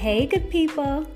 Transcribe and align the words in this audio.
Hey, 0.00 0.24
good 0.24 0.48
people. 0.48 1.06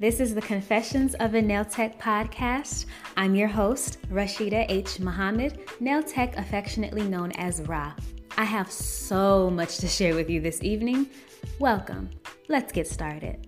This 0.00 0.18
is 0.18 0.34
the 0.34 0.42
Confessions 0.42 1.14
of 1.20 1.34
a 1.34 1.40
Nail 1.40 1.64
Tech 1.64 1.96
podcast. 2.00 2.86
I'm 3.16 3.36
your 3.36 3.46
host, 3.46 4.02
Rashida 4.10 4.66
H. 4.68 4.98
Muhammad, 4.98 5.60
nail 5.78 6.02
tech 6.02 6.36
affectionately 6.36 7.04
known 7.04 7.30
as 7.36 7.62
Ra. 7.68 7.94
I 8.36 8.42
have 8.42 8.68
so 8.68 9.48
much 9.48 9.78
to 9.78 9.86
share 9.86 10.16
with 10.16 10.28
you 10.28 10.40
this 10.40 10.60
evening. 10.60 11.08
Welcome. 11.60 12.10
Let's 12.48 12.72
get 12.72 12.88
started. 12.88 13.46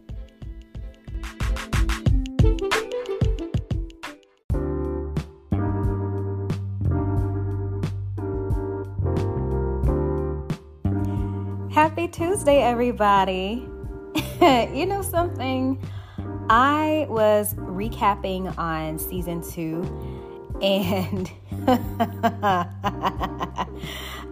Happy 11.73 12.07
Tuesday, 12.07 12.63
everybody. 12.63 13.74
you 14.75 14.87
know 14.87 15.03
something? 15.03 15.83
I 16.49 17.07
was 17.09 17.55
recapping 17.55 18.57
on 18.59 18.99
season 18.99 19.43
two 19.43 19.83
and 20.61 21.31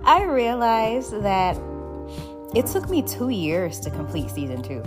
I 0.04 0.24
realized 0.24 1.22
that 1.22 1.56
it 2.54 2.66
took 2.66 2.88
me 2.90 3.02
two 3.02 3.30
years 3.30 3.80
to 3.80 3.90
complete 3.90 4.30
season 4.30 4.62
two. 4.62 4.82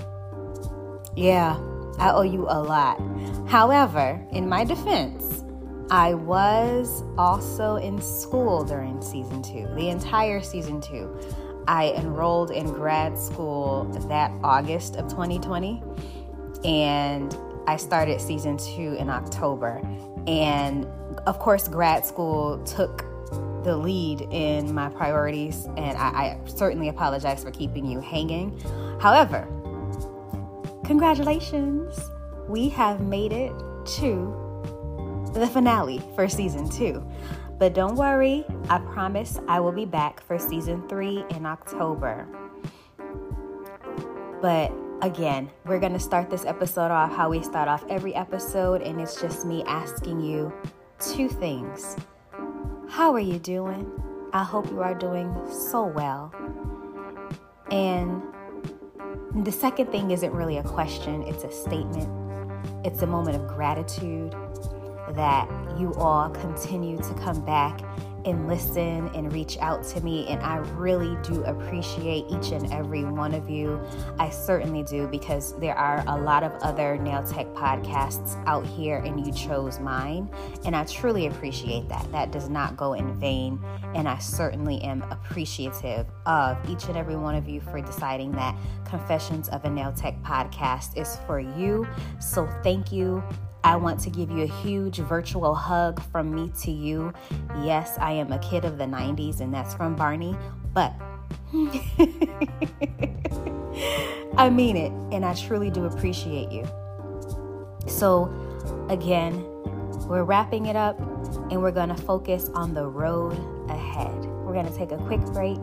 Yeah, 1.15 1.57
I 1.97 2.11
owe 2.11 2.21
you 2.21 2.45
a 2.47 2.61
lot. 2.61 3.01
However, 3.47 4.23
in 4.31 4.47
my 4.47 4.63
defense, 4.63 5.43
I 5.89 6.13
was 6.13 7.03
also 7.17 7.75
in 7.77 8.01
school 8.01 8.63
during 8.63 9.01
season 9.01 9.41
two, 9.41 9.67
the 9.75 9.89
entire 9.89 10.41
season 10.41 10.81
two. 10.81 11.15
I 11.67 11.93
enrolled 11.97 12.51
in 12.51 12.71
grad 12.71 13.17
school 13.17 13.85
that 14.07 14.31
August 14.43 14.95
of 14.95 15.07
2020, 15.09 15.81
and 16.63 17.35
I 17.67 17.77
started 17.77 18.21
season 18.21 18.57
two 18.57 18.95
in 18.99 19.09
October. 19.09 19.81
And 20.27 20.87
of 21.25 21.39
course, 21.39 21.67
grad 21.67 22.05
school 22.05 22.63
took 22.65 23.05
the 23.63 23.75
lead 23.75 24.21
in 24.31 24.73
my 24.73 24.89
priorities, 24.89 25.65
and 25.77 25.97
I, 25.97 26.07
I 26.07 26.39
certainly 26.45 26.89
apologize 26.89 27.43
for 27.43 27.51
keeping 27.51 27.85
you 27.85 27.99
hanging. 27.99 28.59
However, 28.99 29.47
congratulations, 30.85 31.99
we 32.47 32.69
have 32.69 33.01
made 33.01 33.33
it 33.33 33.51
to 33.97 34.45
the 35.33 35.47
finale 35.47 36.01
for 36.15 36.29
season 36.29 36.69
two. 36.69 37.03
But 37.57 37.73
don't 37.73 37.95
worry, 37.95 38.43
I 38.69 38.79
promise 38.79 39.39
I 39.47 39.61
will 39.61 39.71
be 39.71 39.85
back 39.85 40.21
for 40.21 40.37
season 40.37 40.87
three 40.89 41.23
in 41.29 41.45
October. 41.45 42.27
But 44.41 44.73
again, 45.01 45.49
we're 45.65 45.79
going 45.79 45.93
to 45.93 45.99
start 45.99 46.29
this 46.29 46.43
episode 46.43 46.91
off 46.91 47.15
how 47.15 47.29
we 47.29 47.41
start 47.41 47.69
off 47.69 47.85
every 47.89 48.13
episode, 48.13 48.81
and 48.81 48.99
it's 48.99 49.21
just 49.21 49.45
me 49.45 49.63
asking 49.63 50.19
you 50.19 50.51
two 50.99 51.29
things. 51.29 51.95
How 52.89 53.13
are 53.13 53.21
you 53.21 53.39
doing? 53.39 53.89
I 54.33 54.43
hope 54.43 54.69
you 54.69 54.81
are 54.81 54.93
doing 54.93 55.33
so 55.49 55.85
well. 55.85 56.33
And 57.71 58.21
the 59.45 59.51
second 59.51 59.91
thing 59.91 60.11
isn't 60.11 60.33
really 60.33 60.57
a 60.57 60.63
question, 60.63 61.23
it's 61.23 61.45
a 61.45 61.51
statement. 61.51 62.09
It's 62.85 63.01
a 63.01 63.07
moment 63.07 63.37
of 63.37 63.47
gratitude 63.47 64.35
that 65.13 65.49
you 65.79 65.93
all 65.95 66.29
continue 66.29 66.97
to 66.97 67.13
come 67.15 67.43
back 67.45 67.81
and 68.25 68.47
listen 68.47 69.07
and 69.13 69.31
reach 69.31 69.57
out 69.59 69.83
to 69.83 70.01
me. 70.01 70.25
And 70.27 70.41
I 70.41 70.57
really 70.57 71.15
do 71.21 71.43
appreciate 71.43 72.25
each 72.27 72.51
and 72.51 72.71
every 72.73 73.05
one 73.05 73.33
of 73.33 73.49
you. 73.49 73.79
I 74.19 74.29
certainly 74.29 74.83
do 74.83 75.07
because 75.07 75.57
there 75.59 75.75
are 75.75 76.03
a 76.07 76.17
lot 76.19 76.43
of 76.43 76.51
other 76.63 76.97
nail 76.97 77.23
tech 77.23 77.45
podcasts 77.53 78.43
out 78.47 78.65
here, 78.65 78.97
and 78.97 79.25
you 79.25 79.31
chose 79.31 79.79
mine. 79.79 80.29
And 80.65 80.75
I 80.75 80.85
truly 80.85 81.27
appreciate 81.27 81.87
that. 81.89 82.11
That 82.11 82.31
does 82.31 82.49
not 82.49 82.75
go 82.75 82.93
in 82.93 83.13
vain. 83.19 83.59
And 83.93 84.09
I 84.09 84.17
certainly 84.17 84.81
am 84.81 85.03
appreciative 85.03 86.07
of 86.25 86.57
each 86.69 86.85
and 86.85 86.97
every 86.97 87.15
one 87.15 87.35
of 87.35 87.47
you 87.47 87.61
for 87.61 87.79
deciding 87.79 88.31
that 88.33 88.55
Confessions 88.85 89.49
of 89.49 89.63
a 89.65 89.69
Nail 89.69 89.93
Tech 89.93 90.19
podcast 90.23 90.97
is 90.97 91.17
for 91.27 91.39
you. 91.39 91.87
So 92.19 92.47
thank 92.63 92.91
you. 92.91 93.23
I 93.65 93.75
want 93.77 93.99
to 94.01 94.11
give 94.11 94.29
you 94.29 94.43
a 94.43 94.61
huge 94.61 94.97
virtual 94.97 95.55
hug 95.55 95.99
from 96.11 96.35
me 96.35 96.51
to 96.61 96.69
you. 96.69 97.11
Yes, 97.63 97.97
I 97.99 98.11
am 98.11 98.31
a 98.31 98.37
kid 98.37 98.63
of 98.63 98.77
the 98.77 98.83
90s, 98.83 99.39
and 99.39 99.51
that's 99.51 99.73
from 99.73 99.95
Barney, 99.95 100.37
but 100.71 100.93
I 104.37 104.51
mean 104.51 104.77
it, 104.77 104.91
and 105.11 105.25
I 105.25 105.33
truly 105.33 105.71
do 105.71 105.85
appreciate 105.85 106.51
you. 106.51 106.63
So, 107.87 108.31
again, 108.89 109.43
we're 110.07 110.25
wrapping 110.25 110.67
it 110.67 110.75
up 110.75 110.99
and 111.49 111.59
we're 111.59 111.71
going 111.71 111.89
to 111.89 111.95
focus 111.95 112.51
on 112.53 112.75
the 112.75 112.85
road 112.85 113.33
ahead. 113.71 114.13
We're 114.13 114.53
going 114.53 114.71
to 114.71 114.77
take 114.77 114.91
a 114.91 114.97
quick 114.97 115.21
break 115.33 115.57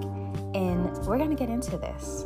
and 0.55 0.93
we're 1.07 1.19
going 1.19 1.31
to 1.31 1.37
get 1.37 1.51
into 1.51 1.79
this. 1.79 2.25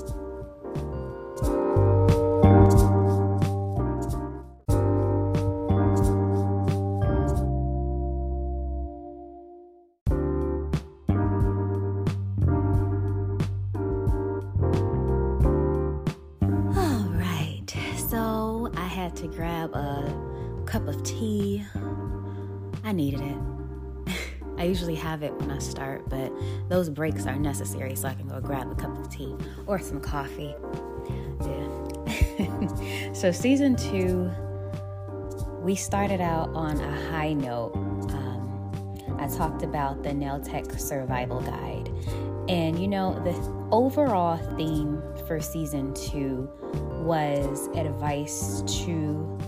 I 22.84 22.92
needed 22.92 23.20
it. 23.20 23.36
I 24.58 24.64
usually 24.64 24.94
have 24.94 25.22
it 25.22 25.34
when 25.34 25.50
I 25.50 25.58
start, 25.58 26.08
but 26.08 26.32
those 26.68 26.88
breaks 26.88 27.26
are 27.26 27.36
necessary 27.36 27.94
so 27.96 28.08
I 28.08 28.14
can 28.14 28.28
go 28.28 28.40
grab 28.40 28.70
a 28.70 28.74
cup 28.74 28.96
of 28.98 29.10
tea 29.10 29.34
or 29.66 29.78
some 29.78 30.00
coffee. 30.00 30.54
Yeah. 31.42 33.12
so, 33.12 33.30
season 33.32 33.76
two, 33.76 34.30
we 35.60 35.74
started 35.74 36.20
out 36.20 36.48
on 36.54 36.80
a 36.80 37.10
high 37.10 37.32
note. 37.32 37.72
Um, 37.74 39.16
I 39.18 39.28
talked 39.28 39.62
about 39.62 40.02
the 40.02 40.14
Nail 40.14 40.40
Tech 40.40 40.64
Survival 40.78 41.40
Guide. 41.40 41.90
And 42.48 42.78
you 42.78 42.86
know, 42.86 43.20
the 43.24 43.32
overall 43.74 44.36
theme 44.56 45.02
for 45.26 45.40
season 45.40 45.92
two 45.94 46.48
was 47.06 47.68
advice 47.76 48.62
to 48.84 49.38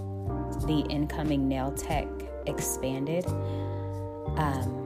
the 0.66 0.86
incoming 0.88 1.48
nail 1.48 1.72
tech 1.72 2.06
expanded. 2.46 3.26
Um, 4.36 4.78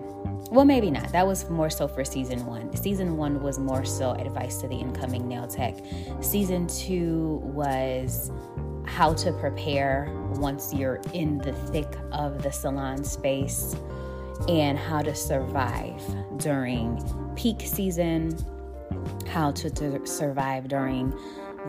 well, 0.50 0.64
maybe 0.64 0.90
not. 0.90 1.12
That 1.12 1.26
was 1.26 1.48
more 1.50 1.70
so 1.70 1.86
for 1.86 2.04
season 2.04 2.44
one. 2.46 2.74
Season 2.74 3.16
one 3.16 3.42
was 3.42 3.58
more 3.58 3.84
so 3.84 4.12
advice 4.12 4.56
to 4.58 4.68
the 4.68 4.74
incoming 4.74 5.28
nail 5.28 5.46
tech. 5.46 5.76
Season 6.20 6.66
two 6.66 7.40
was 7.42 8.30
how 8.86 9.14
to 9.14 9.32
prepare 9.32 10.08
once 10.36 10.72
you're 10.72 11.00
in 11.12 11.38
the 11.38 11.52
thick 11.52 11.96
of 12.10 12.42
the 12.42 12.50
salon 12.50 13.04
space 13.04 13.76
and 14.48 14.78
how 14.78 15.02
to 15.02 15.14
survive 15.14 16.02
during 16.38 17.02
peak 17.36 17.60
season, 17.64 18.36
how 19.28 19.50
to, 19.52 19.70
to 19.70 20.04
survive 20.06 20.68
during 20.68 21.12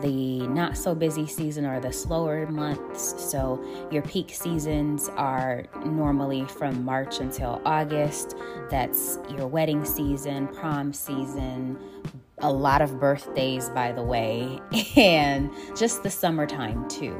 the 0.00 0.46
not 0.48 0.76
so 0.76 0.94
busy 0.94 1.26
season 1.26 1.64
or 1.64 1.80
the 1.80 1.92
slower 1.92 2.46
months. 2.46 3.14
So, 3.22 3.62
your 3.90 4.02
peak 4.02 4.30
seasons 4.30 5.08
are 5.16 5.66
normally 5.84 6.44
from 6.46 6.84
March 6.84 7.20
until 7.20 7.60
August. 7.64 8.36
That's 8.70 9.18
your 9.30 9.46
wedding 9.46 9.84
season, 9.84 10.48
prom 10.48 10.92
season, 10.92 11.78
a 12.38 12.52
lot 12.52 12.82
of 12.82 12.98
birthdays, 12.98 13.68
by 13.70 13.92
the 13.92 14.02
way, 14.02 14.60
and 14.96 15.50
just 15.76 16.02
the 16.02 16.10
summertime 16.10 16.88
too. 16.88 17.16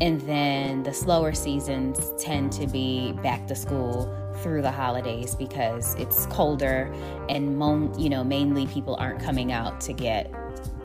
And 0.00 0.20
then 0.22 0.82
the 0.84 0.92
slower 0.92 1.32
seasons 1.32 2.12
tend 2.22 2.52
to 2.52 2.66
be 2.66 3.12
back 3.22 3.46
to 3.48 3.54
school 3.56 4.14
through 4.42 4.62
the 4.62 4.70
holidays 4.70 5.34
because 5.34 5.94
it's 5.96 6.26
colder 6.26 6.92
and 7.28 7.58
mo- 7.58 7.92
you 7.98 8.08
know 8.08 8.22
mainly 8.22 8.66
people 8.68 8.94
aren't 8.96 9.20
coming 9.20 9.50
out 9.50 9.80
to 9.80 9.92
get 9.92 10.32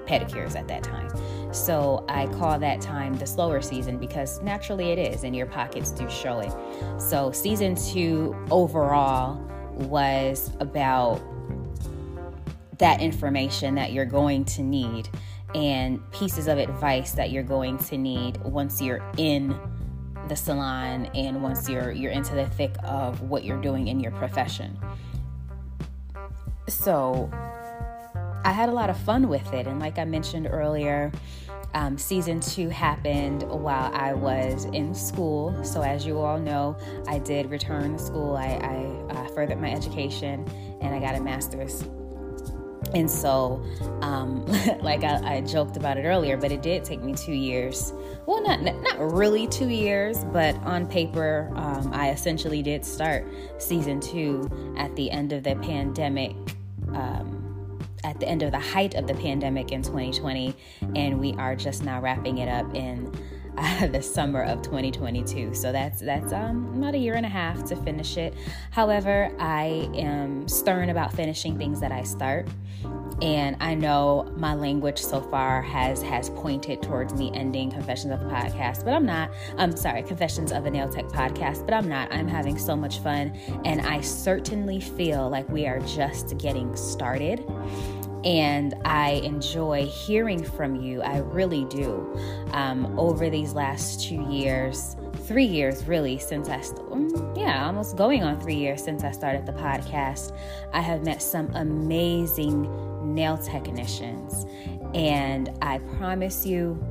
pedicures 0.06 0.56
at 0.56 0.68
that 0.68 0.84
time. 0.84 1.10
So 1.54 2.04
I 2.10 2.28
call 2.28 2.58
that 2.60 2.82
time 2.82 3.18
the 3.18 3.28
slower 3.28 3.62
season 3.62 3.98
because 3.98 4.42
naturally 4.42 4.92
it 4.92 5.00
is, 5.00 5.24
and 5.24 5.36
your 5.36 5.46
pockets 5.46 5.92
do 5.92 6.10
show 6.10 6.40
it. 6.40 6.52
So 7.00 7.32
season 7.32 7.76
two 7.76 8.36
overall 8.50 9.36
was 9.74 10.52
about 10.60 11.22
that 12.80 13.02
information 13.02 13.76
that 13.76 13.92
you're 13.92 14.06
going 14.06 14.46
to 14.46 14.64
need 14.64 15.10
and 15.56 16.00
pieces 16.12 16.48
of 16.48 16.58
advice 16.58 17.12
that 17.12 17.32
you're 17.32 17.44
going 17.44 17.78
to 17.78 17.98
need 17.98 18.38
once 18.42 18.82
you're 18.82 19.04
in 19.18 19.58
the 20.28 20.36
salon 20.36 21.06
and 21.14 21.44
once 21.44 21.70
you're 21.70 21.92
you're 21.92 22.12
into 22.12 22.34
the 22.34 22.48
thick 22.48 22.74
of 22.84 23.22
what 23.22 23.44
you're 23.44 23.62
doing 23.62 23.88
in 23.88 24.00
your 24.00 24.12
profession. 24.14 24.78
So 26.68 27.30
I 28.44 28.52
had 28.52 28.70
a 28.70 28.72
lot 28.72 28.90
of 28.90 28.98
fun 28.98 29.30
with 29.30 29.54
it. 29.54 29.68
And 29.68 29.80
like 29.80 29.98
I 29.98 30.06
mentioned 30.06 30.48
earlier, 30.50 31.12
Um, 31.76 31.98
season 31.98 32.40
two 32.40 32.70
happened 32.70 33.42
while 33.42 33.92
I 33.96 34.14
was 34.14 34.66
in 34.66 34.94
school. 34.94 35.64
So, 35.64 35.82
as 35.82 36.06
you 36.06 36.20
all 36.20 36.38
know, 36.38 36.78
I 37.08 37.18
did 37.18 37.50
return 37.50 37.94
to 37.94 38.00
school. 38.00 38.36
I, 38.36 38.60
I 38.62 39.14
uh, 39.16 39.28
furthered 39.30 39.60
my 39.60 39.72
education 39.72 40.46
and 40.82 40.94
I 40.94 41.00
got 41.00 41.16
a 41.16 41.20
master's 41.20 41.84
and 42.94 43.10
so, 43.10 43.64
um, 44.02 44.46
like 44.82 45.04
I, 45.04 45.38
I, 45.38 45.42
joked 45.42 45.78
about 45.78 45.98
it 45.98 46.04
earlier, 46.04 46.38
but 46.38 46.52
it 46.52 46.62
did 46.62 46.84
take 46.84 47.02
me 47.02 47.14
two 47.14 47.34
years. 47.34 47.94
Well, 48.26 48.44
not 48.44 48.62
not 48.62 49.00
really 49.00 49.48
two 49.48 49.70
years, 49.70 50.24
but 50.26 50.56
on 50.58 50.88
paper, 50.88 51.52
um, 51.56 51.92
I 51.94 52.12
essentially 52.12 52.62
did 52.62 52.86
start 52.86 53.26
season 53.58 54.00
two 54.00 54.76
at 54.78 54.96
the 54.96 55.10
end 55.10 55.34
of 55.34 55.44
the 55.44 55.56
pandemic. 55.56 56.36
At 58.04 58.20
the 58.20 58.28
end 58.28 58.44
of 58.44 58.52
the 58.52 58.60
height 58.60 58.96
of 58.96 59.08
the 59.08 59.14
pandemic 59.14 59.72
in 59.72 59.82
2020, 59.82 60.56
and 60.96 61.20
we 61.20 61.34
are 61.34 61.56
just 61.56 61.84
now 61.84 62.02
wrapping 62.02 62.40
it 62.40 62.50
up 62.50 62.74
in 62.76 63.14
uh, 63.58 63.88
the 63.88 64.02
summer 64.02 64.44
of 64.44 64.62
2022. 64.62 65.54
So 65.54 65.72
that's 65.72 66.02
that's 66.02 66.34
um, 66.34 66.74
about 66.76 66.96
a 66.96 66.98
year 66.98 67.16
and 67.16 67.26
a 67.26 67.30
half 67.30 67.64
to 67.66 67.76
finish 67.76 68.18
it. 68.18 68.34
However, 68.72 69.32
I 69.40 69.90
am 69.94 70.48
stern 70.48 70.90
about 70.90 71.14
finishing 71.14 71.58
things 71.58 71.80
that 71.80 71.92
I 71.92 72.04
start 72.04 72.48
and 73.22 73.56
I 73.60 73.76
know 73.76 74.34
my 74.38 74.54
language 74.54 75.00
so 75.00 75.22
far 75.22 75.62
has 75.62 76.02
has 76.02 76.30
pointed 76.32 76.82
towards 76.82 77.14
me 77.14 77.32
ending 77.34 77.72
Confessions 77.72 78.12
of 78.12 78.22
a 78.22 78.26
Podcast, 78.26 78.84
but 78.84 78.94
I'm 78.94 79.06
not. 79.06 79.32
I'm 79.58 79.76
sorry, 79.76 80.04
Confessions 80.04 80.52
of 80.52 80.66
a 80.66 80.72
Nail 80.72 80.90
Tech 80.90 81.06
Podcast, 81.06 81.66
but 81.66 81.74
I'm 81.74 81.88
not. 81.88 82.14
I'm 82.14 82.28
having 82.28 82.58
so 82.58 82.76
much 82.76 83.00
fun, 83.00 83.38
and 83.66 83.82
I 83.82 84.02
certainly 84.02 84.80
feel 84.80 85.30
like 85.30 85.48
we 85.50 85.68
are 85.68 85.80
just 85.82 86.38
getting 86.38 86.76
started. 86.76 87.44
And 88.24 88.74
I 88.86 89.22
enjoy 89.24 89.86
hearing 89.86 90.44
from 90.44 90.76
you. 90.76 91.02
I 91.02 91.18
really 91.18 91.66
do. 91.66 92.18
Um, 92.52 92.98
over 92.98 93.30
these 93.30 93.54
last 93.54 94.02
two 94.02 94.26
years, 94.30 94.96
three 95.28 95.46
years 95.46 95.86
really 95.86 96.18
since 96.18 96.50
I, 96.50 96.62
st- 96.62 96.80
yeah, 97.36 97.66
almost 97.66 97.98
going 97.98 98.24
on 98.24 98.40
three 98.40 98.56
years 98.56 98.84
since 98.84 99.04
I 99.04 99.12
started 99.12 99.46
the 99.46 99.54
podcast, 99.54 100.36
I 100.72 100.82
have 100.82 101.04
met 101.04 101.22
some 101.22 101.54
amazing 101.56 102.70
nail 103.14 103.38
technicians. 103.38 104.46
And 104.94 105.50
I 105.62 105.80
promise 105.98 106.46
you, 106.46 106.82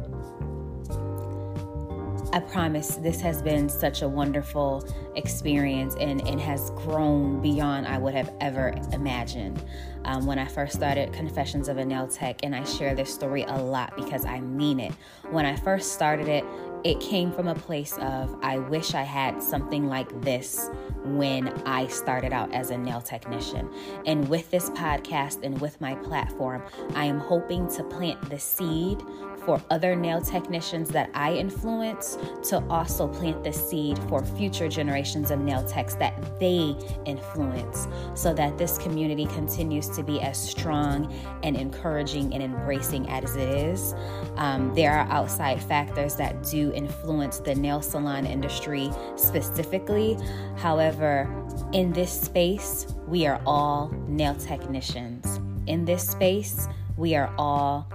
I 2.34 2.40
promise 2.40 2.96
this 2.96 3.20
has 3.20 3.43
been 3.43 3.69
such 3.69 4.00
a 4.00 4.08
wonderful 4.08 4.88
experience 5.17 5.94
and, 6.00 6.26
it 6.26 6.38
has 6.38 6.70
grown 6.70 7.43
beyond 7.43 7.87
I 7.87 7.99
would 7.99 8.14
have 8.14 8.32
ever 8.40 8.75
imagined. 8.93 9.62
Um, 10.05 10.25
when 10.25 10.38
I 10.38 10.46
first 10.46 10.75
started 10.75 11.12
Confessions 11.12 11.69
of 11.69 11.76
a 11.76 11.84
Nail 11.84 12.08
Tech, 12.08 12.40
and 12.43 12.56
I 12.56 12.64
share 12.64 12.94
this 12.94 13.12
story 13.12 13.43
a 13.43 13.56
lot 13.56 13.94
because 13.96 14.25
I 14.25 14.40
mean 14.40 14.81
it. 14.81 14.93
When 15.31 15.44
I 15.44 15.56
first 15.56 15.93
started 15.93 16.29
it, 16.29 16.44
it 16.84 17.00
came 17.00 17.32
from 17.32 17.49
a 17.49 17.55
place 17.55 17.96
of 17.99 18.35
I 18.43 18.58
wish 18.58 18.94
I 18.94 19.02
had 19.02 19.43
something 19.43 19.88
like 19.88 20.20
this 20.23 20.70
when 21.05 21.49
I 21.67 21.87
started 21.87 22.32
out 22.32 22.52
as 22.52 22.70
a 22.70 22.78
nail 22.78 23.00
technician. 23.00 23.70
And 24.06 24.28
with 24.28 24.50
this 24.50 24.70
podcast 24.70 25.43
and 25.43 25.61
with 25.61 25.81
my 25.81 25.94
platform, 25.96 26.62
I 26.94 27.05
am 27.05 27.19
hoping 27.19 27.69
to 27.76 27.85
plant 27.85 28.20
the 28.31 28.38
seed 28.38 29.02
for 29.44 29.60
other 29.70 29.96
nail 29.96 30.20
technicians 30.20 30.88
that 30.90 31.10
I 31.14 31.34
influence 31.34 32.18
to 32.48 32.62
also 32.68 33.08
plant 33.08 33.44
the 33.44 33.52
seed 33.52 33.98
for 34.08 34.24
future 34.24 34.68
generations 34.68 35.30
of 35.30 35.40
nail 35.40 35.64
techs 35.64 35.94
that 35.96 36.38
they 36.38 36.76
influence 37.04 37.88
so 38.14 38.32
that 38.34 38.58
this 38.58 38.78
community 38.78 39.26
continues 39.26 39.88
to 39.90 40.02
be 40.02 40.20
as 40.20 40.38
strong 40.38 41.12
and 41.42 41.56
encouraging 41.56 42.34
and 42.34 42.42
embracing 42.42 43.08
as 43.08 43.36
it 43.36 43.48
is. 43.48 43.94
Um, 44.36 44.74
there 44.74 44.92
are 44.92 45.08
outside 45.10 45.62
factors 45.62 46.16
that 46.16 46.42
do 46.42 46.72
influence 46.72 47.38
the 47.38 47.54
nail 47.54 47.82
salon 47.82 48.26
industry 48.26 48.90
specifically. 49.16 50.16
However, 50.56 51.28
in 51.72 51.92
this 51.92 52.12
space, 52.12 52.86
we 53.06 53.26
are 53.26 53.40
all 53.46 53.90
nail 54.06 54.34
technicians. 54.34 55.40
In 55.66 55.84
this 55.84 56.08
space, 56.08 56.68
we 56.96 57.14
are 57.14 57.32
all 57.38 57.86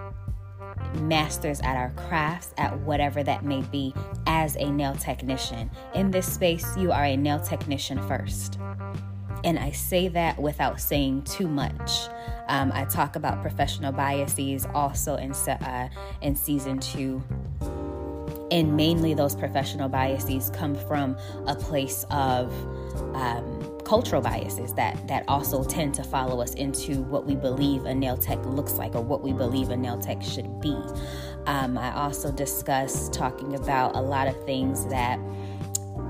masters 0.95 1.60
at 1.62 1.75
our 1.75 1.92
crafts, 2.07 2.54
at 2.57 2.78
whatever 2.81 3.24
that 3.24 3.44
may 3.44 3.62
be, 3.63 3.94
as 4.25 4.56
a 4.57 4.69
nail 4.69 4.95
technician. 4.95 5.69
In 5.94 6.12
this 6.12 6.31
space, 6.31 6.66
you 6.78 6.92
are 6.92 7.06
a 7.06 7.16
nail 7.16 7.39
technician 7.39 8.06
first. 8.07 8.60
And 9.44 9.60
I 9.60 9.72
say 9.72 10.07
that 10.10 10.39
without 10.39 10.81
saying 10.81 11.24
too 11.24 11.48
much. 11.48 12.10
Um, 12.48 12.72
I 12.74 12.86
talk 12.86 13.16
about 13.16 13.42
professional 13.42 13.92
biases 13.92 14.66
also 14.74 15.16
in, 15.16 15.31
uh, 15.31 15.89
in 16.22 16.36
season 16.36 16.80
two. 16.80 17.24
And 18.50 18.78
mainly 18.78 19.13
those 19.13 19.36
professional 19.36 19.90
biases 19.90 20.50
come 20.51 20.74
from 20.74 21.18
a 21.45 21.56
place 21.56 22.06
of 22.10 22.51
um, 23.13 23.76
cultural 23.88 24.22
biases 24.22 24.74
that 24.74 25.07
that 25.07 25.24
also 25.30 25.63
tend 25.63 25.94
to 25.94 26.04
follow 26.04 26.42
us 26.42 26.54
into 26.56 27.01
what 27.04 27.25
we 27.25 27.36
believe 27.36 27.86
a 27.86 27.95
nail 27.95 28.18
tech 28.18 28.38
looks 28.45 28.74
like 28.74 28.95
or 28.95 29.01
what 29.01 29.22
we 29.22 29.31
believe 29.31 29.69
a 29.69 29.78
nail 29.78 29.98
tech 29.98 30.22
should 30.22 30.60
be. 30.60 30.75
Um, 31.45 31.78
I 31.78 31.95
also 31.95 32.30
discuss 32.30 33.07
talking 33.10 33.56
about 33.56 33.95
a 33.95 34.01
lot 34.01 34.28
of 34.28 34.45
things 34.45 34.86
that 34.88 35.18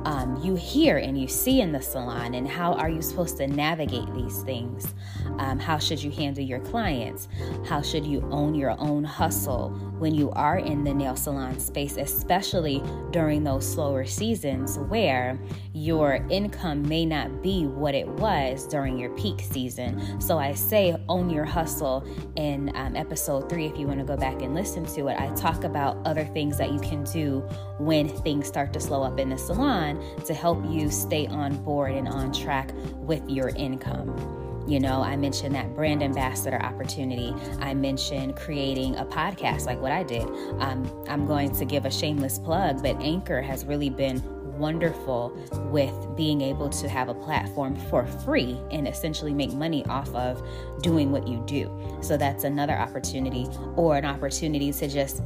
um, 0.05 0.39
you 0.41 0.55
hear 0.55 0.97
and 0.97 1.19
you 1.19 1.27
see 1.27 1.61
in 1.61 1.71
the 1.71 1.81
salon, 1.81 2.33
and 2.33 2.47
how 2.47 2.73
are 2.73 2.89
you 2.89 3.01
supposed 3.03 3.37
to 3.37 3.45
navigate 3.47 4.11
these 4.15 4.41
things? 4.41 4.95
Um, 5.37 5.59
how 5.59 5.77
should 5.77 6.01
you 6.01 6.09
handle 6.09 6.43
your 6.43 6.59
clients? 6.59 7.27
How 7.67 7.83
should 7.83 8.07
you 8.07 8.27
own 8.31 8.55
your 8.55 8.75
own 8.79 9.03
hustle 9.03 9.69
when 9.99 10.13
you 10.13 10.31
are 10.31 10.57
in 10.57 10.83
the 10.83 10.93
nail 10.93 11.15
salon 11.15 11.59
space, 11.59 11.97
especially 11.97 12.83
during 13.11 13.43
those 13.43 13.71
slower 13.71 14.05
seasons 14.05 14.77
where 14.89 15.39
your 15.73 16.25
income 16.29 16.87
may 16.87 17.05
not 17.05 17.41
be 17.41 17.65
what 17.65 17.95
it 17.95 18.07
was 18.07 18.67
during 18.67 18.97
your 18.97 19.09
peak 19.17 19.41
season? 19.41 20.19
So 20.21 20.37
I 20.37 20.53
say 20.53 20.95
own 21.09 21.29
your 21.29 21.45
hustle 21.45 22.05
in 22.35 22.71
um, 22.75 22.95
episode 22.95 23.49
three 23.49 23.65
if 23.65 23.77
you 23.77 23.87
want 23.87 23.99
to 23.99 24.05
go 24.05 24.17
back 24.17 24.41
and 24.41 24.53
listen 24.53 24.85
to 24.95 25.07
it. 25.07 25.19
I 25.19 25.33
talk 25.35 25.63
about 25.63 25.97
other 26.05 26.25
things 26.25 26.57
that 26.57 26.71
you 26.71 26.79
can 26.79 27.03
do 27.03 27.39
when 27.79 28.09
things 28.09 28.47
start 28.47 28.73
to 28.73 28.79
slow 28.79 29.03
up 29.03 29.19
in 29.19 29.29
the 29.29 29.37
salon 29.37 30.03
to 30.25 30.33
help 30.33 30.63
you 30.69 30.89
stay 30.89 31.27
on 31.27 31.55
board 31.63 31.93
and 31.93 32.07
on 32.07 32.31
track 32.31 32.71
with 32.95 33.27
your 33.29 33.49
income. 33.49 34.46
You 34.67 34.81
know, 34.81 35.01
I 35.01 35.15
mentioned 35.15 35.55
that 35.55 35.73
brand 35.73 36.03
ambassador 36.03 36.61
opportunity. 36.61 37.33
I 37.59 37.73
mentioned 37.73 38.35
creating 38.35 38.97
a 38.97 39.05
podcast 39.05 39.65
like 39.65 39.79
what 39.79 39.93
I 39.93 40.03
did. 40.03 40.27
Um, 40.59 40.91
I'm 41.07 41.25
going 41.25 41.51
to 41.55 41.63
give 41.63 41.85
a 41.85 41.91
shameless 41.91 42.37
plug, 42.37 42.83
but 42.83 43.01
Anchor 43.01 43.41
has 43.41 43.63
really 43.63 43.89
been 43.89 44.21
wonderful 44.57 45.29
with 45.71 45.93
being 46.15 46.41
able 46.41 46.69
to 46.69 46.89
have 46.89 47.09
a 47.09 47.13
platform 47.13 47.75
for 47.89 48.05
free 48.05 48.59
and 48.71 48.87
essentially 48.87 49.33
make 49.33 49.53
money 49.53 49.85
off 49.85 50.13
of 50.15 50.41
doing 50.81 51.11
what 51.11 51.27
you 51.27 51.43
do. 51.45 51.71
So 52.01 52.17
that's 52.17 52.43
another 52.43 52.77
opportunity, 52.77 53.47
or 53.75 53.97
an 53.97 54.05
opportunity 54.05 54.71
to 54.71 54.87
just 54.87 55.23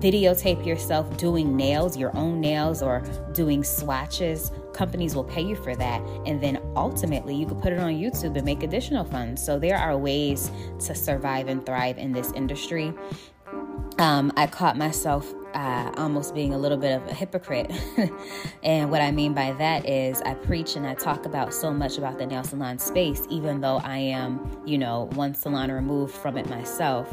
videotape 0.00 0.66
yourself 0.66 1.16
doing 1.16 1.56
nails, 1.56 1.96
your 1.96 2.14
own 2.16 2.40
nails, 2.40 2.82
or 2.82 3.02
doing 3.32 3.64
swatches 3.64 4.50
companies 4.74 5.14
will 5.14 5.24
pay 5.24 5.40
you 5.40 5.54
for 5.54 5.74
that. 5.76 6.02
And 6.26 6.42
then 6.42 6.60
ultimately, 6.76 7.34
you 7.34 7.46
could 7.46 7.62
put 7.62 7.72
it 7.72 7.78
on 7.78 7.92
YouTube 7.92 8.36
and 8.36 8.44
make 8.44 8.62
additional 8.62 9.04
funds. 9.04 9.42
So 9.42 9.58
there 9.58 9.78
are 9.78 9.96
ways 9.96 10.50
to 10.80 10.94
survive 10.94 11.48
and 11.48 11.64
thrive 11.64 11.96
in 11.96 12.12
this 12.12 12.32
industry. 12.32 12.92
Um, 13.98 14.32
I 14.36 14.46
caught 14.48 14.76
myself 14.76 15.32
uh, 15.54 15.92
almost 15.96 16.34
being 16.34 16.52
a 16.52 16.58
little 16.58 16.76
bit 16.78 17.00
of 17.00 17.06
a 17.06 17.14
hypocrite. 17.14 17.70
and 18.62 18.90
what 18.90 19.00
I 19.00 19.12
mean 19.12 19.34
by 19.34 19.52
that 19.52 19.88
is 19.88 20.20
I 20.22 20.34
preach 20.34 20.74
and 20.74 20.86
I 20.86 20.94
talk 20.94 21.26
about 21.26 21.54
so 21.54 21.72
much 21.72 21.96
about 21.96 22.18
the 22.18 22.26
nail 22.26 22.42
salon 22.42 22.78
space, 22.78 23.24
even 23.30 23.60
though 23.60 23.76
I 23.84 23.98
am, 23.98 24.60
you 24.66 24.78
know, 24.78 25.08
one 25.14 25.34
salon 25.34 25.70
removed 25.70 26.14
from 26.14 26.36
it 26.36 26.48
myself. 26.50 27.08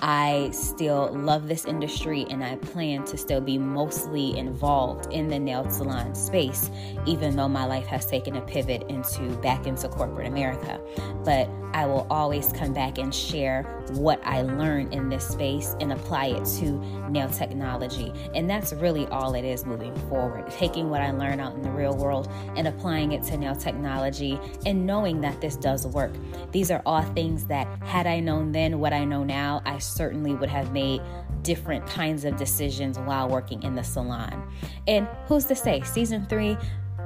I 0.00 0.50
still 0.52 1.12
love 1.12 1.48
this 1.48 1.64
industry 1.64 2.26
and 2.30 2.42
I 2.42 2.56
plan 2.56 3.04
to 3.04 3.16
still 3.16 3.40
be 3.40 3.58
mostly 3.58 4.36
involved 4.36 5.12
in 5.12 5.28
the 5.28 5.38
nail 5.38 5.68
salon 5.70 6.14
space, 6.14 6.70
even 7.06 7.36
though 7.36 7.48
my 7.48 7.64
life 7.66 7.86
has 7.86 8.06
taken 8.06 8.36
a 8.36 8.40
pivot 8.40 8.84
into 8.88 9.20
back 9.36 9.66
into 9.66 9.88
corporate 9.88 10.26
America. 10.26 10.80
But 11.24 11.48
I 11.74 11.86
will 11.86 12.06
always 12.10 12.52
come 12.52 12.74
back 12.74 12.98
and 12.98 13.14
share 13.14 13.62
what 13.92 14.20
I 14.24 14.42
learned 14.42 14.92
in 14.92 15.08
this 15.08 15.26
space 15.26 15.74
and 15.80 15.92
apply 15.92 16.26
it 16.26 16.44
to 16.58 16.72
nail 17.10 17.30
technology. 17.30 18.12
And 18.34 18.48
that's 18.48 18.72
really 18.74 19.06
all 19.06 19.34
it 19.34 19.44
is 19.44 19.64
moving 19.64 19.94
forward. 20.08 20.50
Taking 20.50 20.90
what 20.90 21.00
I 21.00 21.12
learned 21.12 21.40
out 21.40 21.54
in 21.54 21.62
the 21.62 21.70
real 21.70 21.96
world 21.96 22.28
and 22.56 22.68
applying 22.68 23.12
it 23.12 23.22
to 23.24 23.36
nail 23.36 23.56
technology 23.56 24.38
and 24.66 24.86
knowing 24.86 25.20
that 25.22 25.40
this 25.40 25.56
does 25.56 25.86
work. 25.86 26.12
These 26.50 26.70
are 26.70 26.82
all 26.84 27.02
things 27.02 27.46
that, 27.46 27.66
had 27.82 28.06
I 28.06 28.20
known 28.20 28.52
then 28.52 28.78
what 28.78 28.92
I 28.92 29.04
know 29.04 29.24
now, 29.24 29.62
I 29.64 29.78
certainly 29.82 30.34
would 30.34 30.48
have 30.48 30.72
made 30.72 31.02
different 31.42 31.86
kinds 31.86 32.24
of 32.24 32.36
decisions 32.36 32.98
while 33.00 33.28
working 33.28 33.62
in 33.62 33.74
the 33.74 33.82
salon. 33.82 34.50
And 34.86 35.08
who's 35.26 35.44
to 35.46 35.54
say, 35.54 35.82
season 35.82 36.26
three 36.26 36.56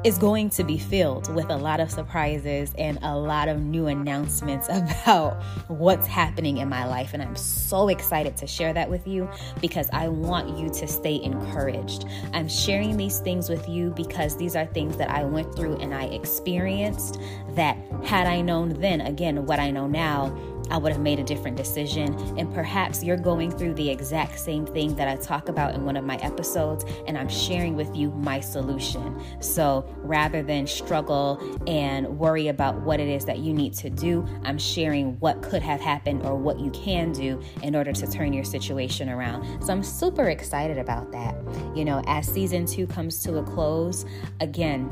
is 0.04 0.18
going 0.18 0.48
to 0.48 0.62
be 0.62 0.78
filled 0.78 1.34
with 1.34 1.50
a 1.50 1.56
lot 1.56 1.80
of 1.80 1.90
surprises 1.90 2.72
and 2.78 2.96
a 3.02 3.16
lot 3.16 3.48
of 3.48 3.60
new 3.60 3.88
announcements 3.88 4.68
about 4.70 5.42
what's 5.68 6.06
happening 6.06 6.58
in 6.58 6.68
my 6.68 6.86
life. 6.86 7.12
And 7.12 7.20
I'm 7.22 7.34
so 7.34 7.88
excited 7.88 8.36
to 8.36 8.46
share 8.46 8.72
that 8.72 8.88
with 8.88 9.06
you 9.08 9.28
because 9.60 9.88
I 9.92 10.08
want 10.08 10.58
you 10.58 10.68
to 10.68 10.86
stay 10.86 11.20
encouraged. 11.22 12.04
I'm 12.32 12.48
sharing 12.48 12.96
these 12.96 13.18
things 13.18 13.48
with 13.48 13.68
you 13.68 13.90
because 13.90 14.36
these 14.36 14.54
are 14.54 14.66
things 14.66 14.96
that 14.98 15.10
I 15.10 15.24
went 15.24 15.56
through 15.56 15.76
and 15.78 15.92
I 15.92 16.04
experienced 16.04 17.18
that 17.50 17.76
had 18.04 18.26
I 18.28 18.42
known 18.42 18.80
then, 18.80 19.00
again, 19.00 19.44
what 19.46 19.58
I 19.58 19.70
know 19.70 19.88
now, 19.88 20.36
I 20.70 20.78
would 20.78 20.92
have 20.92 21.00
made 21.00 21.18
a 21.18 21.24
different 21.24 21.56
decision. 21.56 22.14
And 22.38 22.52
perhaps 22.52 23.02
you're 23.02 23.16
going 23.16 23.50
through 23.50 23.74
the 23.74 23.88
exact 23.88 24.38
same 24.38 24.66
thing 24.66 24.94
that 24.96 25.08
I 25.08 25.16
talk 25.16 25.48
about 25.48 25.74
in 25.74 25.84
one 25.84 25.96
of 25.96 26.04
my 26.04 26.16
episodes, 26.16 26.84
and 27.06 27.16
I'm 27.16 27.28
sharing 27.28 27.76
with 27.76 27.94
you 27.94 28.10
my 28.10 28.40
solution. 28.40 29.20
So 29.40 29.84
rather 29.98 30.42
than 30.42 30.66
struggle 30.66 31.40
and 31.66 32.18
worry 32.18 32.48
about 32.48 32.80
what 32.82 33.00
it 33.00 33.08
is 33.08 33.24
that 33.26 33.38
you 33.38 33.52
need 33.52 33.74
to 33.74 33.90
do, 33.90 34.26
I'm 34.44 34.58
sharing 34.58 35.18
what 35.20 35.42
could 35.42 35.62
have 35.62 35.80
happened 35.80 36.22
or 36.24 36.36
what 36.36 36.58
you 36.60 36.70
can 36.70 37.12
do 37.12 37.40
in 37.62 37.74
order 37.74 37.92
to 37.92 38.06
turn 38.06 38.32
your 38.32 38.44
situation 38.44 39.08
around. 39.08 39.62
So 39.62 39.72
I'm 39.72 39.82
super 39.82 40.30
excited 40.30 40.78
about 40.78 41.12
that. 41.12 41.36
You 41.74 41.84
know, 41.84 42.02
as 42.06 42.26
season 42.26 42.66
two 42.66 42.86
comes 42.86 43.22
to 43.24 43.38
a 43.38 43.42
close, 43.42 44.04
again, 44.40 44.90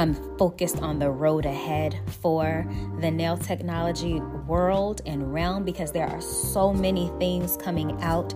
I'm 0.00 0.14
focused 0.38 0.78
on 0.80 0.98
the 0.98 1.10
road 1.10 1.44
ahead 1.44 2.00
for 2.22 2.66
the 3.02 3.10
nail 3.10 3.36
technology 3.36 4.18
world 4.46 5.02
and 5.04 5.30
realm 5.30 5.62
because 5.62 5.92
there 5.92 6.06
are 6.06 6.22
so 6.22 6.72
many 6.72 7.12
things 7.18 7.58
coming 7.58 8.00
out. 8.00 8.32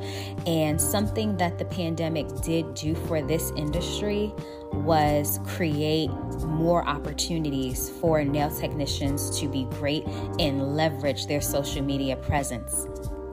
And 0.46 0.78
something 0.78 1.38
that 1.38 1.58
the 1.58 1.64
pandemic 1.64 2.28
did 2.42 2.74
do 2.74 2.94
for 2.94 3.22
this 3.22 3.50
industry 3.56 4.30
was 4.74 5.40
create 5.46 6.10
more 6.44 6.86
opportunities 6.86 7.88
for 7.98 8.22
nail 8.22 8.54
technicians 8.54 9.40
to 9.40 9.48
be 9.48 9.64
great 9.70 10.04
and 10.38 10.76
leverage 10.76 11.28
their 11.28 11.40
social 11.40 11.82
media 11.82 12.16
presence. 12.16 12.86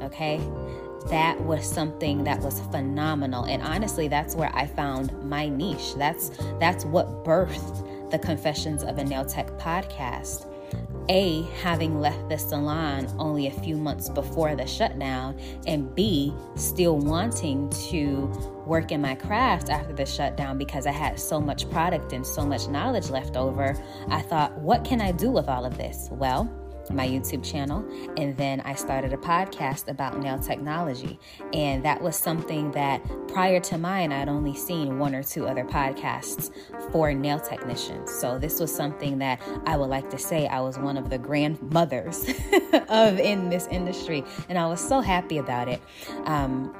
Okay? 0.03 0.39
that 1.09 1.41
was 1.41 1.67
something 1.67 2.23
that 2.23 2.39
was 2.41 2.59
phenomenal 2.69 3.45
and 3.45 3.63
honestly 3.63 4.07
that's 4.07 4.35
where 4.35 4.51
i 4.53 4.67
found 4.67 5.11
my 5.27 5.49
niche 5.49 5.95
that's 5.95 6.29
that's 6.59 6.85
what 6.85 7.25
birthed 7.25 7.90
the 8.11 8.19
Confessions 8.19 8.83
of 8.83 8.97
a 8.97 9.03
Nail 9.03 9.25
Tech 9.25 9.47
podcast. 9.57 10.47
A, 11.09 11.41
having 11.61 11.99
left 11.99 12.29
the 12.29 12.37
salon 12.37 13.07
only 13.17 13.47
a 13.47 13.51
few 13.51 13.75
months 13.75 14.09
before 14.09 14.55
the 14.55 14.65
shutdown, 14.65 15.37
and 15.65 15.93
B, 15.95 16.33
still 16.55 16.97
wanting 16.97 17.69
to 17.89 18.27
work 18.65 18.91
in 18.91 19.01
my 19.01 19.15
craft 19.15 19.69
after 19.69 19.93
the 19.93 20.05
shutdown 20.05 20.57
because 20.57 20.85
I 20.85 20.91
had 20.91 21.19
so 21.19 21.41
much 21.41 21.69
product 21.69 22.13
and 22.13 22.25
so 22.25 22.45
much 22.45 22.67
knowledge 22.67 23.09
left 23.09 23.35
over. 23.35 23.75
I 24.09 24.21
thought, 24.21 24.57
what 24.59 24.85
can 24.85 25.01
I 25.01 25.11
do 25.11 25.31
with 25.31 25.49
all 25.49 25.65
of 25.65 25.77
this? 25.77 26.09
Well, 26.11 26.49
my 26.93 27.07
YouTube 27.07 27.43
channel, 27.43 27.85
and 28.17 28.35
then 28.37 28.61
I 28.61 28.75
started 28.75 29.13
a 29.13 29.17
podcast 29.17 29.87
about 29.87 30.19
nail 30.19 30.39
technology. 30.39 31.19
And 31.53 31.83
that 31.85 32.01
was 32.01 32.15
something 32.15 32.71
that 32.71 33.01
prior 33.27 33.59
to 33.61 33.77
mine, 33.77 34.11
I'd 34.11 34.29
only 34.29 34.55
seen 34.55 34.99
one 34.99 35.15
or 35.15 35.23
two 35.23 35.47
other 35.47 35.63
podcasts 35.63 36.51
for 36.91 37.13
nail 37.13 37.39
technicians. 37.39 38.11
So 38.11 38.37
this 38.37 38.59
was 38.59 38.73
something 38.73 39.17
that 39.19 39.41
I 39.65 39.77
would 39.77 39.89
like 39.89 40.09
to 40.11 40.17
say 40.17 40.47
I 40.47 40.59
was 40.59 40.77
one 40.77 40.97
of 40.97 41.09
the 41.09 41.17
grandmothers 41.17 42.29
of 42.89 43.19
in 43.19 43.49
this 43.49 43.67
industry, 43.67 44.23
and 44.49 44.57
I 44.57 44.67
was 44.67 44.79
so 44.79 45.01
happy 45.01 45.37
about 45.37 45.67
it. 45.67 45.81
Um, 46.25 46.75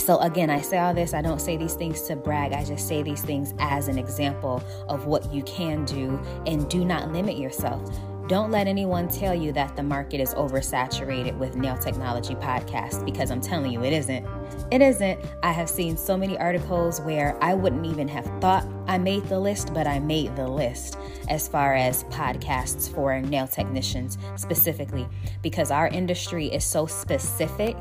so, 0.00 0.18
again, 0.18 0.48
I 0.50 0.60
say 0.60 0.78
all 0.78 0.94
this, 0.94 1.12
I 1.12 1.20
don't 1.20 1.40
say 1.40 1.56
these 1.56 1.74
things 1.74 2.02
to 2.02 2.16
brag. 2.16 2.52
I 2.52 2.64
just 2.64 2.88
say 2.88 3.02
these 3.02 3.22
things 3.22 3.52
as 3.58 3.88
an 3.88 3.98
example 3.98 4.62
of 4.88 5.06
what 5.06 5.32
you 5.32 5.42
can 5.42 5.84
do 5.84 6.18
and 6.46 6.68
do 6.70 6.84
not 6.84 7.12
limit 7.12 7.36
yourself. 7.36 7.82
Don't 8.30 8.52
let 8.52 8.68
anyone 8.68 9.08
tell 9.08 9.34
you 9.34 9.50
that 9.54 9.74
the 9.74 9.82
market 9.82 10.20
is 10.20 10.34
oversaturated 10.34 11.36
with 11.36 11.56
nail 11.56 11.76
technology 11.76 12.36
podcasts 12.36 13.04
because 13.04 13.32
I'm 13.32 13.40
telling 13.40 13.72
you, 13.72 13.82
it 13.82 13.92
isn't. 13.92 14.24
It 14.70 14.82
isn't. 14.82 15.20
I 15.42 15.52
have 15.52 15.68
seen 15.68 15.96
so 15.96 16.16
many 16.16 16.38
articles 16.38 17.00
where 17.00 17.36
I 17.42 17.54
wouldn't 17.54 17.86
even 17.86 18.06
have 18.08 18.26
thought 18.40 18.66
I 18.86 18.98
made 18.98 19.24
the 19.28 19.38
list, 19.38 19.74
but 19.74 19.86
I 19.86 19.98
made 19.98 20.34
the 20.36 20.48
list 20.48 20.96
as 21.28 21.46
far 21.46 21.74
as 21.74 22.04
podcasts 22.04 22.92
for 22.92 23.20
nail 23.20 23.46
technicians 23.46 24.18
specifically 24.36 25.08
because 25.42 25.70
our 25.70 25.88
industry 25.88 26.46
is 26.46 26.64
so 26.64 26.86
specific 26.86 27.76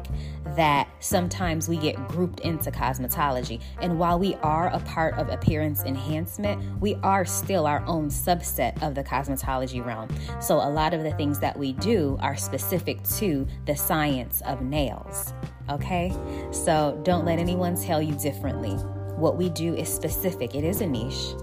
that 0.56 0.88
sometimes 1.00 1.68
we 1.70 1.78
get 1.78 1.96
grouped 2.08 2.42
into 2.42 2.72
cosmetology. 2.72 3.62
And 3.82 4.00
while 4.00 4.20
we 4.20 4.36
are 4.36 4.68
a 4.68 4.80
part 4.80 5.16
of 5.16 5.30
appearance 5.30 5.84
enhancement, 5.84 6.80
we 6.80 6.96
are 6.96 7.26
still 7.26 7.66
our 7.66 7.84
own 7.86 8.10
subset 8.10 8.82
of 8.82 8.96
the 8.96 9.04
cosmetology 9.04 9.86
realm. 9.86 10.10
So 10.42 10.56
a 10.56 10.70
lot 10.70 10.94
of 10.94 11.04
the 11.04 11.12
things 11.12 11.40
that 11.40 11.58
we 11.58 11.74
do 11.74 12.18
are 12.22 12.36
specific 12.36 13.04
to 13.18 13.48
the 13.66 13.76
science 13.76 14.42
of 14.46 14.62
nails. 14.62 15.34
Okay? 15.70 16.12
So 16.52 17.00
don't 17.04 17.26
let 17.26 17.40
anyone 17.40 17.76
tell 17.76 18.02
you 18.02 18.16
differently. 18.16 18.72
What 19.16 19.38
we 19.38 19.50
do 19.50 19.76
is 19.76 19.94
specific, 19.94 20.56
it 20.56 20.64
is 20.64 20.82
a 20.82 20.88
niche. 20.88 21.34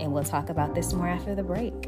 And 0.00 0.12
we'll 0.12 0.24
talk 0.24 0.48
about 0.48 0.74
this 0.74 0.92
more 0.92 1.08
after 1.08 1.34
the 1.34 1.42
break. 1.42 1.87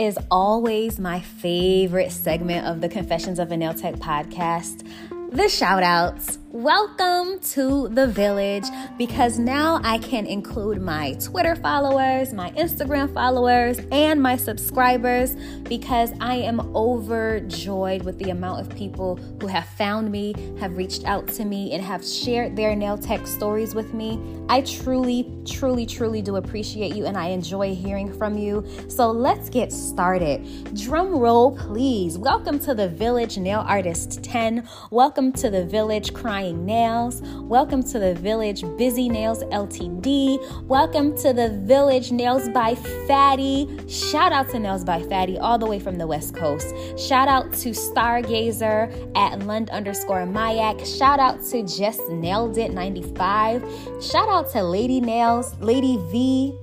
Is 0.00 0.18
always 0.30 0.98
my 0.98 1.20
favorite 1.20 2.10
segment 2.10 2.66
of 2.66 2.80
the 2.80 2.88
Confessions 2.88 3.38
of 3.38 3.52
a 3.52 3.56
Nail 3.56 3.74
Tech 3.74 3.96
podcast 3.96 4.86
the 5.32 5.48
shout 5.48 5.84
outs. 5.84 6.39
Welcome 6.52 7.38
to 7.52 7.88
the 7.90 8.08
village 8.08 8.64
because 8.98 9.38
now 9.38 9.80
I 9.84 9.98
can 9.98 10.26
include 10.26 10.82
my 10.82 11.12
Twitter 11.12 11.54
followers, 11.54 12.32
my 12.32 12.50
Instagram 12.50 13.14
followers, 13.14 13.78
and 13.92 14.20
my 14.20 14.34
subscribers 14.34 15.36
because 15.68 16.12
I 16.20 16.34
am 16.34 16.58
overjoyed 16.74 18.02
with 18.02 18.18
the 18.18 18.30
amount 18.30 18.62
of 18.62 18.76
people 18.76 19.14
who 19.40 19.46
have 19.46 19.64
found 19.64 20.10
me, 20.10 20.34
have 20.58 20.76
reached 20.76 21.04
out 21.04 21.28
to 21.28 21.44
me, 21.44 21.72
and 21.72 21.84
have 21.84 22.04
shared 22.04 22.56
their 22.56 22.74
nail 22.74 22.98
tech 22.98 23.28
stories 23.28 23.72
with 23.72 23.94
me. 23.94 24.20
I 24.48 24.62
truly, 24.62 25.32
truly, 25.46 25.86
truly 25.86 26.20
do 26.20 26.34
appreciate 26.34 26.96
you 26.96 27.06
and 27.06 27.16
I 27.16 27.28
enjoy 27.28 27.76
hearing 27.76 28.12
from 28.12 28.36
you. 28.36 28.66
So 28.88 29.12
let's 29.12 29.48
get 29.50 29.72
started. 29.72 30.74
Drum 30.74 31.14
roll, 31.14 31.56
please. 31.56 32.18
Welcome 32.18 32.58
to 32.60 32.74
the 32.74 32.88
Village 32.88 33.38
Nail 33.38 33.60
Artist 33.60 34.24
10. 34.24 34.68
Welcome 34.90 35.32
to 35.34 35.48
the 35.48 35.64
Village 35.64 36.12
Nails. 36.42 37.22
Welcome 37.42 37.84
to 37.84 38.00
the 38.00 38.14
Village 38.14 38.64
Busy 38.76 39.08
Nails 39.08 39.44
LTD. 39.44 40.64
Welcome 40.64 41.16
to 41.18 41.32
the 41.32 41.50
Village 41.64 42.10
Nails 42.10 42.48
by 42.48 42.74
Fatty. 43.06 43.68
Shout 43.88 44.32
out 44.32 44.48
to 44.50 44.58
Nails 44.58 44.82
by 44.82 45.00
Fatty 45.04 45.38
all 45.38 45.58
the 45.58 45.66
way 45.66 45.78
from 45.78 45.96
the 45.96 46.08
West 46.08 46.34
Coast. 46.34 46.74
Shout 46.98 47.28
out 47.28 47.52
to 47.52 47.68
Stargazer 47.68 49.16
at 49.16 49.38
Lund 49.44 49.70
underscore 49.70 50.26
Mayak. 50.26 50.84
Shout 50.84 51.20
out 51.20 51.40
to 51.50 51.62
Just 51.62 52.00
Nailed 52.08 52.58
It 52.58 52.72
95. 52.72 53.62
Shout 54.02 54.28
out 54.28 54.40
out 54.40 54.50
to 54.52 54.62
Lady 54.62 55.02
Nails, 55.02 55.54
Lady 55.60 55.98
V 56.10 56.58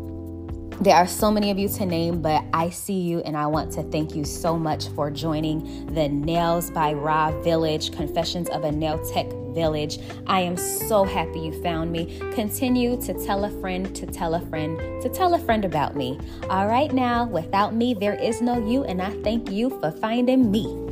There 0.82 0.96
are 0.96 1.08
so 1.08 1.30
many 1.30 1.51
of 1.51 1.60
you 1.60 1.68
to 1.68 1.86
name, 1.86 2.22
but 2.22 2.42
I 2.54 2.70
see 2.70 3.01
you 3.01 3.20
and 3.20 3.36
I 3.36 3.48
want 3.48 3.74
to 3.74 3.84
thank 3.84 4.16
you 4.16 4.24
so 4.24 4.58
much 4.58 4.88
for 4.89 5.12
joining 5.12 5.94
the 5.94 6.08
Nails 6.08 6.72
by 6.72 6.94
Ra 6.94 7.32
Village, 7.42 7.92
Confessions 7.92 8.48
of 8.48 8.63
a 8.63 8.72
Nail 8.72 8.98
Tech 9.12 9.28
Village. 9.54 10.00
I 10.25 10.39
am 10.39 10.56
so 10.56 11.04
happy 11.04 11.42
you 11.42 11.62
found 11.62 11.92
me. 11.92 12.18
Continue 12.34 12.96
to 13.01 13.13
tell 13.25 13.44
a 13.44 13.50
friend, 13.60 13.94
to 13.94 14.06
tell 14.06 14.36
a 14.36 14.42
friend, 14.48 14.78
to 15.01 15.10
tell 15.10 15.34
a 15.34 15.39
friend 15.39 15.66
about 15.66 15.98
me. 15.98 16.18
All 16.50 16.68
right, 16.68 16.94
now, 16.94 17.25
without 17.25 17.75
me, 17.75 17.94
there 17.94 18.16
is 18.16 18.42
no 18.42 18.66
you, 18.66 18.86
and 18.86 19.01
I 19.01 19.12
thank 19.22 19.51
you 19.51 19.70
for 19.82 19.92
finding 19.92 20.50
me. 20.50 20.88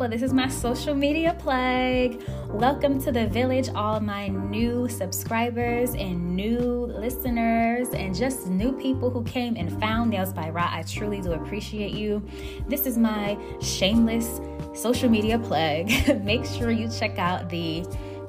Good. 0.00 0.10
This 0.10 0.22
is 0.22 0.32
my 0.32 0.48
social 0.48 0.94
media 0.94 1.36
plug. 1.38 2.22
Welcome 2.48 3.02
to 3.02 3.12
the 3.12 3.26
village, 3.26 3.68
all 3.74 4.00
my 4.00 4.28
new 4.28 4.88
subscribers 4.88 5.90
and 5.90 6.34
new 6.34 6.86
listeners, 6.86 7.90
and 7.90 8.14
just 8.14 8.46
new 8.46 8.72
people 8.72 9.10
who 9.10 9.22
came 9.24 9.56
and 9.56 9.78
found 9.78 10.10
Nails 10.10 10.32
by 10.32 10.48
Ra. 10.48 10.70
I 10.72 10.84
truly 10.84 11.20
do 11.20 11.32
appreciate 11.32 11.92
you. 11.92 12.26
This 12.66 12.86
is 12.86 12.96
my 12.96 13.36
shameless 13.60 14.40
social 14.74 15.10
media 15.10 15.38
plug. 15.38 15.90
Make 16.24 16.46
sure 16.46 16.70
you 16.70 16.88
check 16.88 17.18
out 17.18 17.50
the 17.50 17.82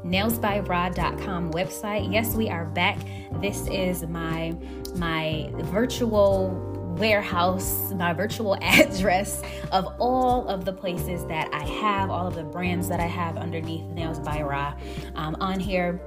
nailsbyra.com 0.03 1.51
website. 1.51 2.11
Yes, 2.11 2.35
we 2.35 2.49
are 2.49 2.65
back. 2.65 2.99
This 3.41 3.67
is 3.67 4.03
my 4.03 4.53
my 4.95 5.49
virtual 5.71 6.70
warehouse, 6.97 7.91
my 7.91 8.13
virtual 8.13 8.55
address 8.61 9.41
of 9.71 9.93
all 9.99 10.47
of 10.47 10.65
the 10.65 10.73
places 10.73 11.25
that 11.25 11.49
I 11.53 11.63
have, 11.63 12.09
all 12.09 12.27
of 12.27 12.35
the 12.35 12.43
brands 12.43 12.87
that 12.89 12.99
I 12.99 13.07
have 13.07 13.37
underneath 13.37 13.85
Nails 13.85 14.19
by 14.19 14.41
Ra. 14.41 14.73
Um, 15.15 15.35
on 15.39 15.59
here, 15.59 15.99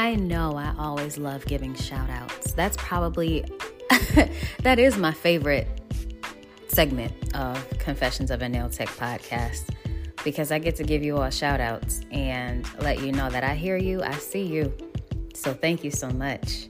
I 0.00 0.14
know 0.14 0.56
I 0.56 0.74
always 0.78 1.18
love 1.18 1.44
giving 1.44 1.74
shout 1.74 2.08
outs. 2.08 2.52
That's 2.54 2.74
probably 2.78 3.44
that 4.62 4.78
is 4.78 4.96
my 4.96 5.12
favorite 5.12 5.68
segment 6.68 7.12
of 7.36 7.68
Confessions 7.78 8.30
of 8.30 8.40
a 8.40 8.48
Nail 8.48 8.70
Tech 8.70 8.88
podcast 8.88 9.68
because 10.24 10.52
I 10.52 10.58
get 10.58 10.74
to 10.76 10.84
give 10.84 11.02
you 11.02 11.18
all 11.18 11.28
shout 11.28 11.60
outs 11.60 12.00
and 12.10 12.66
let 12.80 13.02
you 13.02 13.12
know 13.12 13.28
that 13.28 13.44
I 13.44 13.54
hear 13.54 13.76
you, 13.76 14.02
I 14.02 14.14
see 14.14 14.42
you. 14.42 14.72
So 15.34 15.52
thank 15.52 15.84
you 15.84 15.90
so 15.90 16.08
much. 16.08 16.68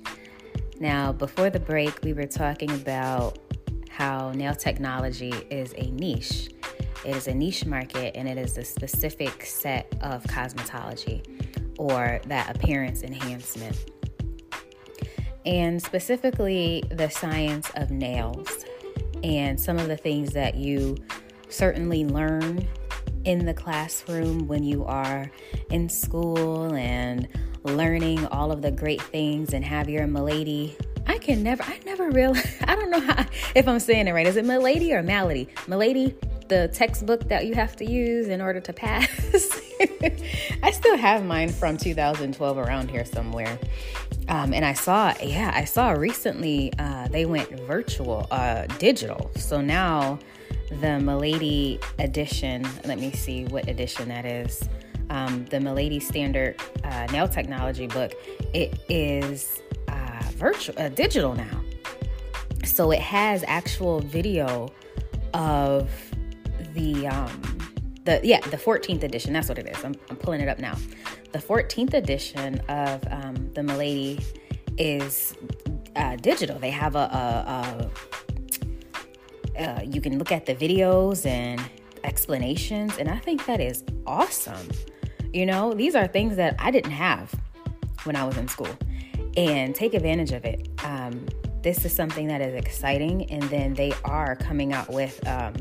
Now, 0.80 1.12
before 1.12 1.50
the 1.50 1.60
break, 1.60 2.00
we 2.02 2.12
were 2.12 2.26
talking 2.26 2.72
about 2.72 3.38
how 3.90 4.32
nail 4.32 4.56
technology 4.56 5.34
is 5.50 5.72
a 5.78 5.88
niche. 5.92 6.50
It 7.04 7.14
is 7.14 7.28
a 7.28 7.34
niche 7.34 7.64
market 7.64 8.16
and 8.16 8.28
it 8.28 8.38
is 8.38 8.58
a 8.58 8.64
specific 8.64 9.44
set 9.44 9.96
of 10.02 10.24
cosmetology 10.24 11.39
or 11.80 12.20
that 12.26 12.54
appearance 12.54 13.02
enhancement. 13.02 13.74
And 15.46 15.82
specifically, 15.82 16.84
the 16.90 17.08
science 17.08 17.70
of 17.76 17.90
nails 17.90 18.66
and 19.24 19.58
some 19.58 19.78
of 19.78 19.88
the 19.88 19.96
things 19.96 20.34
that 20.34 20.56
you 20.56 20.98
certainly 21.48 22.04
learn 22.04 22.68
in 23.24 23.46
the 23.46 23.54
classroom 23.54 24.46
when 24.46 24.62
you 24.62 24.84
are 24.84 25.30
in 25.70 25.88
school 25.88 26.74
and 26.74 27.26
learning 27.62 28.26
all 28.26 28.52
of 28.52 28.60
the 28.60 28.70
great 28.70 29.00
things 29.00 29.54
and 29.54 29.64
have 29.64 29.88
your 29.88 30.06
milady. 30.06 30.76
I 31.06 31.16
can 31.16 31.42
never, 31.42 31.62
I 31.62 31.80
never 31.86 32.10
realize, 32.10 32.56
I 32.66 32.76
don't 32.76 32.90
know 32.90 33.00
how, 33.00 33.24
if 33.54 33.66
I'm 33.66 33.80
saying 33.80 34.06
it 34.06 34.12
right. 34.12 34.26
Is 34.26 34.36
it 34.36 34.44
milady 34.44 34.92
or 34.92 35.02
malady? 35.02 35.48
Milady, 35.66 36.14
the 36.48 36.68
textbook 36.68 37.26
that 37.30 37.46
you 37.46 37.54
have 37.54 37.74
to 37.76 37.90
use 37.90 38.28
in 38.28 38.42
order 38.42 38.60
to 38.60 38.72
pass. 38.74 39.69
I 40.62 40.70
still 40.72 40.96
have 40.96 41.24
mine 41.24 41.48
from 41.48 41.76
2012 41.76 42.58
around 42.58 42.90
here 42.90 43.04
somewhere. 43.04 43.58
Um, 44.28 44.52
and 44.52 44.64
I 44.64 44.74
saw, 44.74 45.14
yeah, 45.22 45.50
I 45.54 45.64
saw 45.64 45.90
recently 45.90 46.72
uh, 46.78 47.08
they 47.08 47.24
went 47.24 47.48
virtual, 47.60 48.26
uh, 48.30 48.66
digital. 48.78 49.30
So 49.36 49.60
now 49.60 50.18
the 50.80 51.00
Milady 51.00 51.80
edition, 51.98 52.66
let 52.84 53.00
me 53.00 53.12
see 53.12 53.44
what 53.46 53.68
edition 53.68 54.08
that 54.08 54.24
is. 54.24 54.68
Um, 55.08 55.44
the 55.46 55.58
Milady 55.58 55.98
Standard 55.98 56.60
uh, 56.84 57.06
Nail 57.10 57.26
Technology 57.26 57.86
book, 57.86 58.12
it 58.54 58.78
is 58.88 59.60
uh, 59.88 60.22
virtual, 60.36 60.74
uh, 60.78 60.88
digital 60.90 61.34
now. 61.34 61.60
So 62.64 62.92
it 62.92 63.00
has 63.00 63.42
actual 63.46 64.00
video 64.00 64.68
of 65.32 65.90
the 66.74 67.06
um 67.08 67.69
the 68.04 68.20
yeah 68.22 68.40
the 68.40 68.56
14th 68.56 69.02
edition 69.02 69.32
that's 69.32 69.48
what 69.48 69.58
it 69.58 69.68
is. 69.68 69.84
I'm, 69.84 69.94
I'm 70.08 70.16
pulling 70.16 70.40
it 70.40 70.48
up 70.48 70.58
now. 70.58 70.76
The 71.32 71.38
14th 71.38 71.94
edition 71.94 72.60
of 72.68 73.02
um, 73.10 73.50
the 73.54 73.62
milady 73.62 74.20
is 74.78 75.34
uh, 75.96 76.16
digital. 76.16 76.58
They 76.58 76.70
have 76.70 76.96
a, 76.96 76.98
a, 76.98 77.90
a, 79.56 79.62
uh, 79.62 79.82
you 79.82 80.00
can 80.00 80.18
look 80.18 80.32
at 80.32 80.46
the 80.46 80.54
videos 80.54 81.26
and 81.26 81.60
explanations 82.02 82.96
and 82.96 83.10
i 83.10 83.18
think 83.18 83.44
that 83.46 83.60
is 83.60 83.84
awesome. 84.06 84.68
You 85.32 85.46
know 85.46 85.74
these 85.74 85.94
are 85.94 86.06
things 86.06 86.36
that 86.36 86.56
i 86.58 86.70
didn't 86.70 86.92
have 86.92 87.32
when 88.04 88.16
i 88.16 88.24
was 88.24 88.36
in 88.36 88.48
school 88.48 88.74
and 89.36 89.74
take 89.74 89.94
advantage 89.94 90.32
of 90.32 90.44
it. 90.44 90.68
Um, 90.82 91.26
this 91.62 91.84
is 91.84 91.92
something 91.92 92.26
that 92.28 92.40
is 92.40 92.54
exciting 92.54 93.30
and 93.30 93.42
then 93.44 93.74
they 93.74 93.92
are 94.04 94.34
coming 94.34 94.72
out 94.72 94.90
with 94.90 95.24
um, 95.28 95.54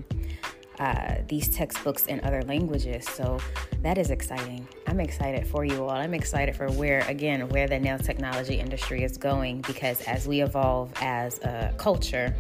uh, 0.80 1.16
these 1.28 1.50
textbooks 1.50 2.06
in 2.06 2.22
other 2.24 2.42
languages. 2.44 3.06
So 3.06 3.40
that 3.82 3.98
is 3.98 4.12
exciting. 4.12 4.68
I'm 4.88 5.00
excited 5.00 5.46
for 5.46 5.66
you 5.66 5.84
all. 5.84 5.92
I'm 5.92 6.14
excited 6.14 6.56
for 6.56 6.72
where, 6.72 7.02
again, 7.02 7.50
where 7.50 7.68
the 7.68 7.78
nail 7.78 8.00
technology 8.00 8.56
industry 8.56 9.04
is 9.04 9.18
going 9.18 9.62
because 9.62 10.02
as 10.04 10.28
we 10.28 10.42
evolve 10.42 10.92
as 11.02 11.40
a 11.40 11.74
culture, 11.78 12.34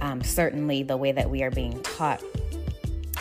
um, 0.00 0.22
certainly 0.22 0.82
the 0.82 0.96
way 0.96 1.12
that 1.12 1.28
we 1.28 1.42
are 1.42 1.50
being 1.50 1.82
taught 1.82 2.22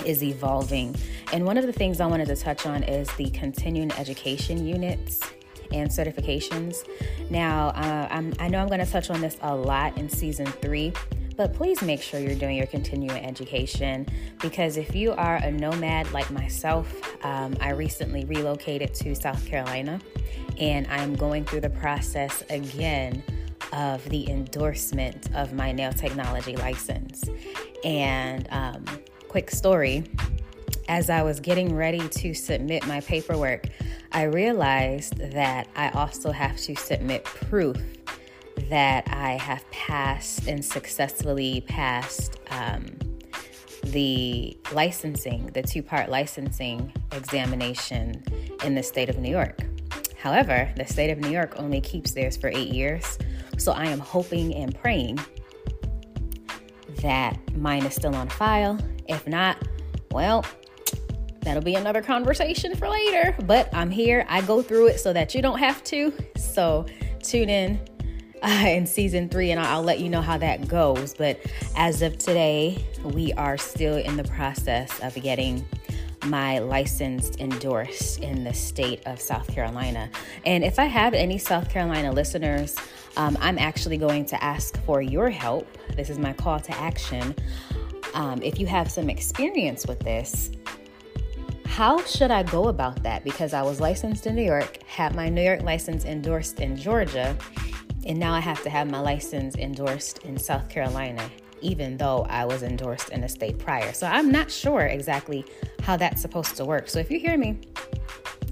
is 0.05 0.23
evolving. 0.23 0.95
And 1.31 1.45
one 1.45 1.57
of 1.57 1.65
the 1.65 1.73
things 1.73 1.99
I 1.99 2.05
wanted 2.05 2.27
to 2.27 2.35
touch 2.35 2.65
on 2.65 2.83
is 2.83 3.11
the 3.15 3.29
continuing 3.31 3.91
education 3.93 4.65
units 4.65 5.19
and 5.71 5.89
certifications. 5.89 6.87
Now, 7.29 7.69
uh, 7.69 8.07
i 8.39 8.47
know 8.47 8.59
I'm 8.59 8.67
going 8.67 8.85
to 8.85 8.91
touch 8.91 9.09
on 9.09 9.21
this 9.21 9.37
a 9.41 9.55
lot 9.55 9.97
in 9.97 10.09
season 10.09 10.45
three 10.45 10.93
but 11.43 11.53
please 11.53 11.81
make 11.81 12.01
sure 12.01 12.21
you're 12.21 12.35
doing 12.35 12.55
your 12.55 12.67
continuing 12.67 13.21
education 13.25 14.07
because 14.39 14.77
if 14.77 14.95
you 14.95 15.11
are 15.11 15.35
a 15.43 15.51
nomad 15.51 16.09
like 16.13 16.31
myself, 16.31 16.87
um, 17.25 17.53
I 17.59 17.71
recently 17.71 18.23
relocated 18.23 18.93
to 18.93 19.13
South 19.13 19.45
Carolina 19.45 19.99
and 20.57 20.87
I'm 20.87 21.13
going 21.13 21.43
through 21.43 21.59
the 21.59 21.69
process 21.69 22.45
again 22.49 23.21
of 23.73 24.07
the 24.07 24.29
endorsement 24.29 25.35
of 25.35 25.51
my 25.51 25.73
nail 25.73 25.91
technology 25.91 26.55
license. 26.55 27.25
And 27.83 28.47
um, 28.49 28.85
quick 29.27 29.51
story 29.51 30.05
as 30.87 31.09
I 31.09 31.23
was 31.23 31.41
getting 31.41 31.75
ready 31.75 32.07
to 32.07 32.33
submit 32.33 32.87
my 32.87 33.01
paperwork, 33.01 33.67
I 34.13 34.23
realized 34.23 35.17
that 35.17 35.67
I 35.75 35.89
also 35.89 36.31
have 36.31 36.55
to 36.55 36.75
submit 36.75 37.25
proof 37.25 37.75
that 38.69 39.07
I 39.09 39.31
have 39.33 39.69
passed 39.71 40.47
and 40.47 40.63
successfully 40.63 41.61
passed 41.67 42.39
um, 42.49 42.85
the 43.83 44.57
licensing, 44.71 45.47
the 45.47 45.61
two 45.61 45.83
part 45.83 46.09
licensing 46.09 46.93
examination 47.11 48.23
in 48.63 48.75
the 48.75 48.83
state 48.83 49.09
of 49.09 49.17
New 49.17 49.31
York. 49.31 49.59
However, 50.17 50.71
the 50.77 50.85
state 50.85 51.11
of 51.11 51.19
New 51.19 51.29
York 51.29 51.55
only 51.57 51.81
keeps 51.81 52.11
theirs 52.11 52.37
for 52.37 52.47
eight 52.47 52.69
years. 52.69 53.17
So 53.57 53.73
I 53.73 53.85
am 53.85 53.99
hoping 53.99 54.55
and 54.55 54.73
praying 54.73 55.19
that 57.01 57.37
mine 57.57 57.85
is 57.85 57.93
still 57.93 58.15
on 58.15 58.29
file. 58.29 58.79
If 59.07 59.27
not, 59.27 59.57
well, 60.11 60.45
that'll 61.41 61.61
be 61.61 61.75
another 61.75 62.01
conversation 62.01 62.75
for 62.75 62.87
later. 62.87 63.35
But 63.45 63.73
I'm 63.73 63.91
here. 63.91 64.25
I 64.29 64.41
go 64.41 64.61
through 64.61 64.87
it 64.87 64.99
so 64.99 65.11
that 65.11 65.35
you 65.35 65.41
don't 65.41 65.59
have 65.59 65.83
to. 65.85 66.13
So 66.37 66.85
tune 67.21 67.49
in 67.49 67.79
uh, 68.43 68.47
in 68.67 68.85
season 68.85 69.29
three, 69.29 69.51
and 69.51 69.59
I'll, 69.59 69.83
let 69.83 69.99
you 69.99 70.09
know 70.09 70.21
how 70.21 70.37
that 70.37 70.67
goes. 70.67 71.13
But 71.13 71.39
as 71.75 72.01
of 72.01 72.17
today, 72.17 72.85
we 73.03 73.33
are 73.33 73.57
still 73.57 73.97
in 73.97 74.15
the 74.15 74.23
process 74.23 74.99
of 75.01 75.13
getting 75.15 75.65
my 76.25 76.59
license 76.59 77.35
endorsed 77.37 78.19
in 78.19 78.43
the 78.45 78.53
state 78.53 79.05
of 79.05 79.19
South 79.19 79.47
Carolina. 79.47 80.09
And 80.45 80.63
if 80.63 80.79
I 80.79 80.85
have 80.85 81.13
any 81.13 81.37
South 81.37 81.69
Carolina 81.69 82.11
listeners, 82.11 82.77
um, 83.17 83.37
I'm 83.41 83.57
actually 83.57 83.97
going 83.97 84.25
to 84.27 84.41
ask 84.41 84.81
for 84.83 85.01
your 85.01 85.29
help. 85.29 85.67
This 85.95 86.09
is 86.09 86.17
my 86.17 86.31
call 86.31 86.59
to 86.61 86.77
action. 86.79 87.35
Um, 88.13 88.41
if 88.41 88.59
you 88.59 88.67
have 88.67 88.89
some 88.89 89.09
experience 89.09 89.85
with 89.85 89.99
this, 89.99 90.51
how 91.65 92.03
should 92.05 92.31
I 92.31 92.43
go 92.43 92.67
about 92.67 93.01
that? 93.03 93.23
Because 93.23 93.53
I 93.53 93.63
was 93.63 93.81
licensed 93.81 94.27
in 94.27 94.35
New 94.35 94.43
York, 94.43 94.83
had 94.83 95.15
my 95.15 95.27
New 95.27 95.41
York 95.41 95.63
license 95.63 96.05
endorsed 96.05 96.59
in 96.59 96.77
Georgia, 96.77 97.35
and 98.05 98.19
now 98.19 98.33
I 98.33 98.39
have 98.39 98.61
to 98.63 98.69
have 98.69 98.89
my 98.89 98.99
license 98.99 99.55
endorsed 99.55 100.19
in 100.19 100.37
South 100.37 100.69
Carolina, 100.69 101.29
even 101.61 101.97
though 101.97 102.25
I 102.29 102.45
was 102.45 102.63
endorsed 102.63 103.09
in 103.09 103.23
a 103.23 103.29
state 103.29 103.57
prior. 103.59 103.93
So 103.93 104.07
I'm 104.07 104.31
not 104.31 104.51
sure 104.51 104.81
exactly 104.81 105.45
how 105.81 105.97
that's 105.97 106.21
supposed 106.21 106.55
to 106.57 106.65
work. 106.65 106.89
So 106.89 106.99
if 106.99 107.09
you 107.09 107.19
hear 107.19 107.37
me 107.37 107.59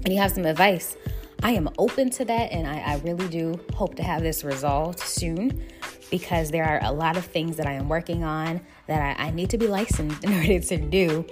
and 0.04 0.12
you 0.12 0.18
have 0.18 0.32
some 0.32 0.46
advice, 0.46 0.96
I 1.42 1.52
am 1.52 1.68
open 1.76 2.08
to 2.10 2.24
that, 2.24 2.52
and 2.52 2.68
I, 2.68 2.78
I 2.78 2.96
really 2.98 3.28
do 3.28 3.58
hope 3.74 3.96
to 3.96 4.02
have 4.04 4.22
this 4.22 4.44
resolved 4.44 5.00
soon 5.00 5.64
because 6.08 6.50
there 6.50 6.64
are 6.64 6.78
a 6.84 6.92
lot 6.92 7.16
of 7.16 7.24
things 7.24 7.56
that 7.56 7.66
I 7.66 7.72
am 7.72 7.88
working 7.88 8.22
on 8.22 8.60
that 8.86 9.18
I, 9.18 9.26
I 9.26 9.30
need 9.30 9.50
to 9.50 9.58
be 9.58 9.66
licensed 9.66 10.22
in 10.24 10.32
order 10.34 10.60
to 10.60 10.76
do 10.76 11.26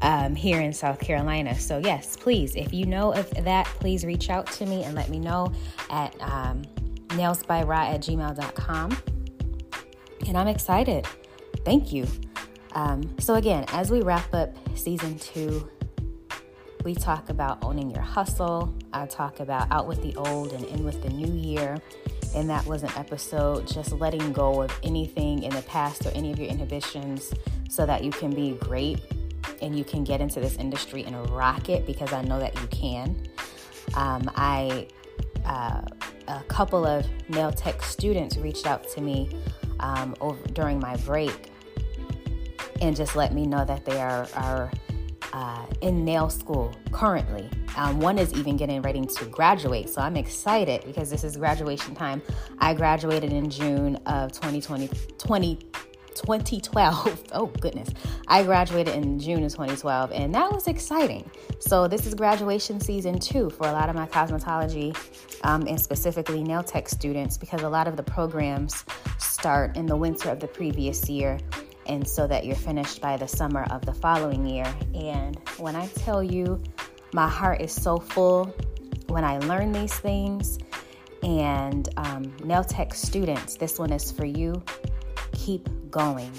um, 0.00 0.34
here 0.34 0.60
in 0.60 0.72
South 0.72 0.98
Carolina. 0.98 1.58
So, 1.58 1.78
yes, 1.78 2.16
please, 2.16 2.56
if 2.56 2.72
you 2.72 2.86
know 2.86 3.12
of 3.12 3.30
that, 3.44 3.66
please 3.66 4.04
reach 4.04 4.28
out 4.28 4.46
to 4.52 4.66
me 4.66 4.82
and 4.82 4.94
let 4.94 5.08
me 5.08 5.20
know 5.20 5.52
at 5.88 6.20
um, 6.20 6.62
nailsbyra 7.14 7.94
at 7.94 8.00
gmail.com. 8.00 8.96
And 10.26 10.38
I'm 10.38 10.48
excited. 10.48 11.06
Thank 11.64 11.92
you. 11.92 12.06
Um, 12.72 13.16
so, 13.18 13.34
again, 13.34 13.64
as 13.68 13.90
we 13.90 14.02
wrap 14.02 14.32
up 14.34 14.56
season 14.76 15.18
two, 15.18 15.68
we 16.84 16.94
talk 16.94 17.30
about 17.30 17.64
owning 17.64 17.90
your 17.90 18.02
hustle. 18.02 18.74
I 18.92 19.06
talk 19.06 19.40
about 19.40 19.70
out 19.70 19.86
with 19.86 20.02
the 20.02 20.14
old 20.16 20.52
and 20.52 20.64
in 20.66 20.84
with 20.84 21.02
the 21.02 21.08
new 21.08 21.32
year. 21.32 21.78
And 22.34 22.50
that 22.50 22.66
was 22.66 22.82
an 22.82 22.90
episode 22.96 23.66
just 23.66 23.92
letting 23.92 24.32
go 24.32 24.62
of 24.62 24.78
anything 24.82 25.44
in 25.44 25.50
the 25.50 25.62
past 25.62 26.04
or 26.04 26.10
any 26.10 26.32
of 26.32 26.38
your 26.38 26.48
inhibitions 26.48 27.32
so 27.70 27.86
that 27.86 28.04
you 28.04 28.10
can 28.10 28.34
be 28.34 28.52
great 28.52 29.00
and 29.62 29.78
you 29.78 29.84
can 29.84 30.04
get 30.04 30.20
into 30.20 30.40
this 30.40 30.56
industry 30.56 31.04
and 31.04 31.30
rock 31.30 31.68
it 31.68 31.86
because 31.86 32.12
I 32.12 32.22
know 32.22 32.40
that 32.40 32.60
you 32.60 32.66
can. 32.68 33.16
Um, 33.94 34.30
I, 34.34 34.88
uh, 35.46 35.82
a 36.28 36.42
couple 36.44 36.84
of 36.84 37.06
nail 37.28 37.52
tech 37.52 37.82
students 37.82 38.36
reached 38.36 38.66
out 38.66 38.88
to 38.90 39.00
me 39.00 39.28
um, 39.80 40.14
over, 40.20 40.42
during 40.48 40.78
my 40.78 40.96
break 40.98 41.50
and 42.80 42.96
just 42.96 43.16
let 43.16 43.32
me 43.32 43.46
know 43.46 43.64
that 43.64 43.84
they 43.84 44.00
are, 44.00 44.26
are 44.34 44.70
uh, 45.32 45.66
in 45.80 46.04
nail 46.04 46.30
school 46.30 46.72
currently. 46.92 47.48
Um, 47.76 47.98
one 47.98 48.18
is 48.18 48.32
even 48.34 48.56
getting 48.56 48.82
ready 48.82 49.04
to 49.04 49.24
graduate. 49.26 49.88
So 49.88 50.00
I'm 50.00 50.16
excited 50.16 50.84
because 50.84 51.10
this 51.10 51.24
is 51.24 51.36
graduation 51.36 51.94
time. 51.94 52.22
I 52.58 52.74
graduated 52.74 53.32
in 53.32 53.50
June 53.50 53.96
of 54.06 54.32
2020, 54.32 54.88
20, 55.18 55.58
2012. 56.14 57.22
Oh, 57.36 57.46
goodness. 57.46 57.88
I 58.28 58.44
graduated 58.44 58.94
in 58.94 59.18
June 59.18 59.42
of 59.42 59.50
2012, 59.50 60.12
and 60.12 60.32
that 60.34 60.52
was 60.52 60.68
exciting. 60.68 61.28
So, 61.58 61.88
this 61.88 62.06
is 62.06 62.14
graduation 62.14 62.78
season 62.80 63.18
two 63.18 63.50
for 63.50 63.66
a 63.66 63.72
lot 63.72 63.88
of 63.88 63.96
my 63.96 64.06
cosmetology 64.06 64.96
um, 65.42 65.66
and 65.66 65.80
specifically 65.80 66.44
nail 66.44 66.62
tech 66.62 66.88
students 66.88 67.36
because 67.36 67.62
a 67.62 67.68
lot 67.68 67.88
of 67.88 67.96
the 67.96 68.04
programs 68.04 68.84
start 69.18 69.76
in 69.76 69.86
the 69.86 69.96
winter 69.96 70.30
of 70.30 70.38
the 70.38 70.46
previous 70.46 71.08
year 71.08 71.40
and 71.86 72.06
so 72.06 72.26
that 72.26 72.44
you're 72.46 72.56
finished 72.56 73.00
by 73.00 73.16
the 73.16 73.28
summer 73.28 73.64
of 73.70 73.84
the 73.84 73.92
following 73.92 74.46
year. 74.46 74.72
And 74.94 75.38
when 75.58 75.76
I 75.76 75.86
tell 75.88 76.22
you, 76.22 76.62
my 77.12 77.28
heart 77.28 77.60
is 77.60 77.72
so 77.72 77.98
full 77.98 78.54
when 79.08 79.24
I 79.24 79.38
learn 79.38 79.72
these 79.72 79.94
things. 79.94 80.58
And 81.22 81.88
um, 81.96 82.34
nail 82.44 82.64
tech 82.64 82.94
students, 82.94 83.56
this 83.56 83.78
one 83.78 83.92
is 83.92 84.12
for 84.12 84.24
you. 84.24 84.62
Keep 85.44 85.68
going. 85.90 86.32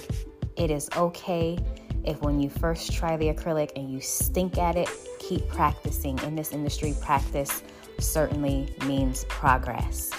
It 0.57 0.71
is 0.71 0.89
okay 0.97 1.59
if 2.05 2.19
when 2.21 2.39
you 2.39 2.49
first 2.49 2.91
try 2.91 3.15
the 3.17 3.31
acrylic 3.31 3.69
and 3.75 3.87
you 3.87 4.01
stink 4.01 4.57
at 4.57 4.75
it, 4.75 4.89
keep 5.19 5.47
practicing. 5.47 6.17
In 6.23 6.35
this 6.35 6.51
industry, 6.51 6.95
practice 7.01 7.61
certainly 7.99 8.73
means 8.87 9.23
progress. 9.25 10.09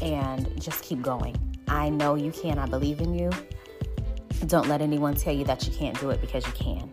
And 0.00 0.48
just 0.58 0.82
keep 0.82 1.02
going. 1.02 1.36
I 1.68 1.90
know 1.90 2.14
you 2.14 2.32
can. 2.32 2.58
I 2.58 2.64
believe 2.64 3.02
in 3.02 3.12
you. 3.12 3.28
Don't 4.46 4.66
let 4.66 4.80
anyone 4.80 5.14
tell 5.14 5.34
you 5.34 5.44
that 5.44 5.66
you 5.66 5.72
can't 5.74 6.00
do 6.00 6.08
it 6.08 6.22
because 6.22 6.46
you 6.46 6.54
can. 6.54 6.90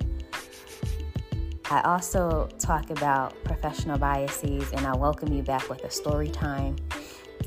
I 1.72 1.80
also 1.84 2.50
talk 2.60 2.90
about 2.90 3.42
professional 3.46 3.98
biases 3.98 4.74
and 4.74 4.86
I 4.86 4.94
welcome 4.94 5.32
you 5.32 5.44
back 5.44 5.70
with 5.70 5.86
a 5.86 5.90
story 5.90 6.28
time. 6.28 6.76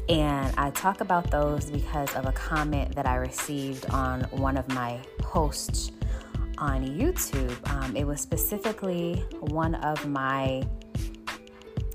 And 0.08 0.52
I 0.58 0.70
talk 0.70 1.00
about 1.00 1.30
those 1.30 1.70
because 1.70 2.14
of 2.14 2.26
a 2.26 2.32
comment 2.32 2.94
that 2.96 3.06
I 3.06 3.16
received 3.16 3.88
on 3.90 4.22
one 4.30 4.56
of 4.56 4.68
my 4.74 5.00
posts 5.18 5.92
on 6.58 6.84
YouTube. 6.84 7.56
Um, 7.70 7.96
it 7.96 8.04
was 8.06 8.20
specifically 8.20 9.24
one 9.40 9.76
of 9.76 10.06
my, 10.06 10.66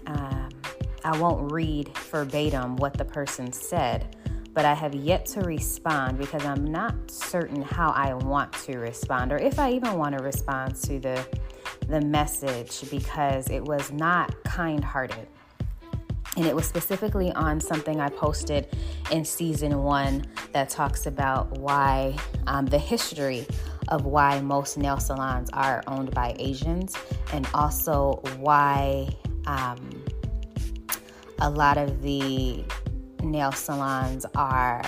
um, 0.07 0.49
I 1.03 1.17
won't 1.19 1.51
read 1.51 1.95
verbatim 1.97 2.77
what 2.77 2.93
the 2.97 3.05
person 3.05 3.51
said, 3.51 4.15
but 4.53 4.65
I 4.65 4.73
have 4.73 4.95
yet 4.95 5.25
to 5.27 5.41
respond 5.41 6.17
because 6.17 6.43
I'm 6.45 6.65
not 6.65 7.11
certain 7.11 7.61
how 7.61 7.89
I 7.91 8.13
want 8.13 8.53
to 8.53 8.77
respond 8.79 9.31
or 9.31 9.37
if 9.37 9.59
I 9.59 9.71
even 9.71 9.97
want 9.97 10.17
to 10.17 10.23
respond 10.23 10.75
to 10.83 10.99
the 10.99 11.27
the 11.87 12.01
message 12.01 12.89
because 12.89 13.49
it 13.49 13.63
was 13.63 13.91
not 13.91 14.35
kind-hearted. 14.43 15.27
And 16.37 16.45
it 16.45 16.55
was 16.55 16.65
specifically 16.65 17.31
on 17.33 17.59
something 17.59 17.99
I 17.99 18.09
posted 18.09 18.67
in 19.11 19.25
season 19.25 19.83
one 19.83 20.23
that 20.53 20.69
talks 20.69 21.07
about 21.07 21.51
why 21.57 22.15
um, 22.45 22.67
the 22.67 22.77
history 22.77 23.47
of 23.87 24.05
why 24.05 24.39
most 24.41 24.77
nail 24.77 24.99
salons 24.99 25.49
are 25.51 25.83
owned 25.87 26.11
by 26.11 26.35
Asians 26.37 26.95
and 27.33 27.47
also 27.55 28.21
why 28.37 29.09
um, 29.47 30.03
a 31.39 31.49
lot 31.49 31.77
of 31.77 32.03
the 32.03 32.63
nail 33.23 33.51
salons 33.51 34.25
are 34.35 34.83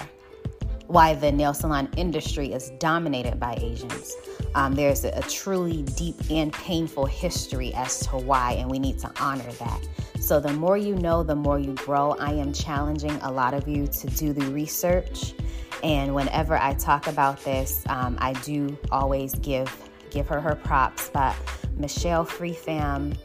why 0.86 1.14
the 1.14 1.32
nail 1.32 1.54
salon 1.54 1.88
industry 1.98 2.52
is 2.52 2.72
dominated 2.80 3.40
by 3.40 3.56
Asians. 3.62 4.16
Um, 4.56 4.74
there's 4.74 5.06
a, 5.06 5.10
a, 5.10 5.22
truly 5.22 5.84
deep 5.84 6.16
and 6.32 6.52
painful 6.52 7.06
history 7.06 7.72
as 7.76 8.00
to 8.08 8.18
why, 8.18 8.54
and 8.54 8.72
we 8.72 8.80
need 8.80 8.98
to 9.00 9.12
honor 9.22 9.52
that. 9.52 9.88
So, 10.30 10.40
the 10.40 10.54
more 10.54 10.78
you 10.78 10.94
know, 10.94 11.24
the 11.24 11.36
more 11.36 11.58
you 11.58 11.74
grow. 11.74 12.12
I 12.20 12.34
am 12.34 12.54
challenging 12.54 13.20
a 13.24 13.32
lot 13.32 13.56
of 13.56 13.68
you 13.68 13.88
to 13.88 14.08
do 14.10 14.32
the 14.32 14.46
research. 14.52 15.34
And 15.82 16.14
whenever 16.14 16.56
I 16.56 16.76
talk 16.76 17.08
about 17.08 17.44
this, 17.44 17.84
um, 17.90 18.16
I 18.22 18.34
do 18.44 18.78
always 18.92 19.34
give 19.34 19.76
give 20.12 20.28
her 20.28 20.40
her 20.40 20.54
props. 20.54 21.10
But 21.12 21.36
Michelle 21.78 22.26
Free 22.26 22.54
Pham, 22.54 23.18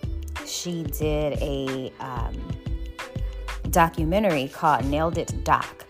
she 0.46 0.84
did 0.84 1.34
a 1.42 1.92
um, 2.00 2.34
documentary 3.68 4.48
called 4.48 4.86
Nailed 4.86 5.18
It 5.18 5.44
Doc, 5.44 5.84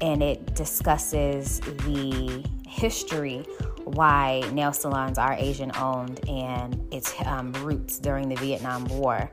and 0.00 0.24
it 0.24 0.56
discusses 0.56 1.60
the 1.60 2.44
history 2.66 3.46
why 3.84 4.42
nail 4.52 4.72
salons 4.72 5.18
are 5.18 5.34
Asian 5.34 5.70
owned 5.76 6.28
and 6.28 6.92
its 6.92 7.14
um, 7.26 7.52
roots 7.64 8.00
during 8.00 8.28
the 8.28 8.34
Vietnam 8.34 8.86
War. 8.86 9.30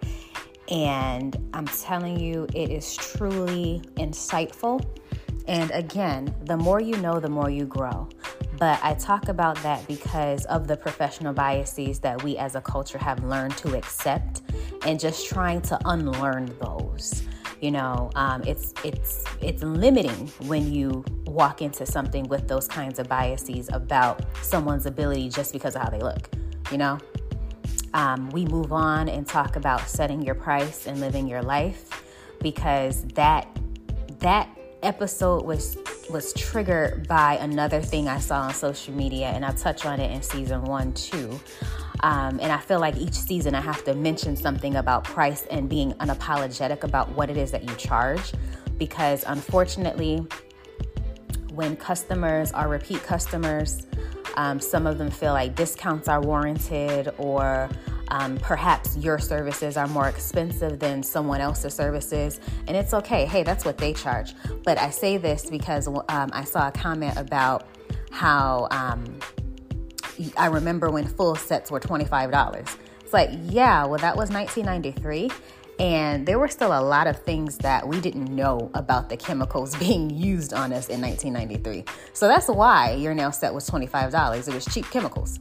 And 0.69 1.37
I'm 1.53 1.67
telling 1.67 2.19
you, 2.19 2.47
it 2.53 2.69
is 2.69 2.95
truly 2.95 3.81
insightful. 3.95 4.85
And 5.47 5.69
again, 5.71 6.33
the 6.45 6.57
more 6.57 6.81
you 6.81 6.97
know, 6.97 7.19
the 7.19 7.29
more 7.29 7.49
you 7.49 7.65
grow. 7.65 8.09
But 8.57 8.79
I 8.81 8.93
talk 8.93 9.27
about 9.27 9.57
that 9.63 9.85
because 9.87 10.45
of 10.45 10.67
the 10.67 10.77
professional 10.77 11.33
biases 11.33 11.99
that 11.99 12.23
we 12.23 12.37
as 12.37 12.55
a 12.55 12.61
culture 12.61 12.97
have 12.97 13.23
learned 13.23 13.57
to 13.57 13.77
accept 13.77 14.41
and 14.85 14.99
just 14.99 15.27
trying 15.27 15.61
to 15.63 15.79
unlearn 15.85 16.55
those. 16.59 17.23
You 17.61 17.71
know, 17.71 18.09
um, 18.15 18.43
it's 18.45 18.73
it's 18.83 19.23
it's 19.41 19.63
limiting 19.63 20.27
when 20.47 20.73
you 20.73 21.03
walk 21.25 21.61
into 21.61 21.85
something 21.85 22.27
with 22.27 22.47
those 22.47 22.67
kinds 22.67 22.99
of 22.99 23.07
biases 23.07 23.69
about 23.71 24.23
someone's 24.41 24.85
ability 24.85 25.29
just 25.29 25.51
because 25.51 25.75
of 25.75 25.81
how 25.81 25.89
they 25.89 25.99
look. 25.99 26.29
You 26.71 26.77
know, 26.77 26.97
um, 27.95 28.29
we 28.31 28.45
move 28.45 28.73
on 28.73 29.07
and 29.07 29.25
talk 29.25 29.55
about 29.55 29.87
setting 29.87 30.21
your 30.21 30.35
price 30.35 30.85
and 30.85 30.99
living 30.99 31.27
your 31.27 31.41
life 31.41 32.03
because 32.41 33.03
that 33.15 33.47
that 34.19 34.49
episode 34.83 35.45
was 35.45 35.77
was 36.09 36.33
triggered 36.33 37.07
by 37.07 37.37
another 37.37 37.81
thing 37.81 38.07
I 38.07 38.19
saw 38.19 38.41
on 38.41 38.53
social 38.53 38.93
media, 38.93 39.27
and 39.27 39.43
I'll 39.45 39.53
touch 39.53 39.85
on 39.85 39.99
it 39.99 40.11
in 40.11 40.21
season 40.21 40.63
one 40.65 40.91
too. 40.93 41.39
Um, 42.01 42.39
and 42.41 42.51
I 42.51 42.57
feel 42.57 42.79
like 42.79 42.97
each 42.97 43.13
season 43.13 43.55
I 43.55 43.61
have 43.61 43.83
to 43.85 43.95
mention 43.95 44.35
something 44.35 44.75
about 44.75 45.05
price 45.05 45.45
and 45.49 45.69
being 45.69 45.93
unapologetic 45.93 46.83
about 46.83 47.09
what 47.13 47.29
it 47.29 47.37
is 47.37 47.49
that 47.51 47.63
you 47.63 47.73
charge. 47.75 48.33
Because 48.77 49.23
unfortunately, 49.25 50.27
when 51.53 51.77
customers 51.77 52.51
are 52.51 52.67
repeat 52.67 53.01
customers, 53.03 53.87
um, 54.37 54.59
some 54.59 54.87
of 54.87 54.97
them 54.97 55.09
feel 55.09 55.33
like 55.33 55.55
discounts 55.55 56.07
are 56.07 56.21
warranted 56.21 57.13
or 57.17 57.69
um, 58.09 58.37
perhaps 58.37 58.95
your 58.97 59.17
services 59.17 59.77
are 59.77 59.87
more 59.87 60.07
expensive 60.07 60.79
than 60.79 61.01
someone 61.01 61.41
else's 61.41 61.73
services, 61.73 62.39
and 62.67 62.77
it's 62.77 62.93
okay. 62.93 63.25
Hey, 63.25 63.43
that's 63.43 63.65
what 63.65 63.77
they 63.77 63.93
charge. 63.93 64.33
But 64.63 64.77
I 64.77 64.89
say 64.91 65.17
this 65.17 65.49
because 65.49 65.87
um, 65.87 66.29
I 66.31 66.43
saw 66.43 66.67
a 66.67 66.71
comment 66.71 67.17
about 67.17 67.67
how 68.11 68.67
um, 68.71 69.19
I 70.37 70.47
remember 70.47 70.89
when 70.91 71.07
full 71.07 71.35
sets 71.35 71.71
were 71.71 71.79
$25. 71.79 72.77
It's 73.01 73.13
like, 73.13 73.29
yeah, 73.43 73.85
well, 73.85 73.99
that 73.99 74.15
was 74.15 74.29
1993. 74.29 75.29
And 75.79 76.25
there 76.25 76.39
were 76.39 76.47
still 76.47 76.77
a 76.77 76.81
lot 76.81 77.07
of 77.07 77.21
things 77.23 77.57
that 77.59 77.87
we 77.87 77.99
didn't 77.99 78.33
know 78.33 78.71
about 78.73 79.09
the 79.09 79.17
chemicals 79.17 79.75
being 79.79 80.09
used 80.09 80.53
on 80.53 80.71
us 80.71 80.89
in 80.89 81.01
1993. 81.01 81.85
So 82.13 82.27
that's 82.27 82.47
why 82.47 82.93
your 82.93 83.13
nail 83.13 83.31
set 83.31 83.53
was 83.53 83.69
$25. 83.69 84.47
It 84.47 84.53
was 84.53 84.65
cheap 84.65 84.89
chemicals. 84.89 85.39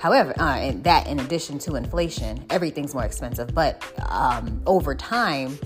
However, 0.00 0.34
uh, 0.40 0.56
and 0.56 0.84
that 0.84 1.06
in 1.06 1.20
addition 1.20 1.58
to 1.60 1.76
inflation, 1.76 2.44
everything's 2.50 2.94
more 2.94 3.04
expensive. 3.04 3.54
But 3.54 3.82
um, 4.08 4.62
over 4.66 4.94
time, 4.94 5.58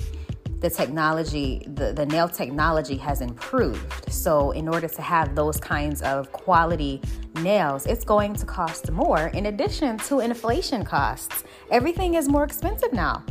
the 0.65 0.71
technology, 0.71 1.63
the, 1.75 1.93
the 1.93 2.07
nail 2.07 2.27
technology 2.27 2.97
has 2.97 3.21
improved. 3.21 4.11
So, 4.11 4.53
in 4.53 4.67
order 4.67 4.89
to 4.89 5.03
have 5.03 5.35
those 5.35 5.59
kinds 5.59 6.01
of 6.01 6.33
quality 6.33 7.03
nails, 7.43 7.85
it's 7.85 8.03
going 8.03 8.35
to 8.37 8.47
cost 8.47 8.91
more 8.91 9.27
in 9.29 9.47
addition 9.47 9.99
to 9.99 10.21
inflation 10.21 10.83
costs. 10.83 11.45
Everything 11.71 12.15
is 12.15 12.31
more 12.31 12.45
expensive 12.45 12.95
now, 12.95 13.23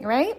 right? 0.00 0.36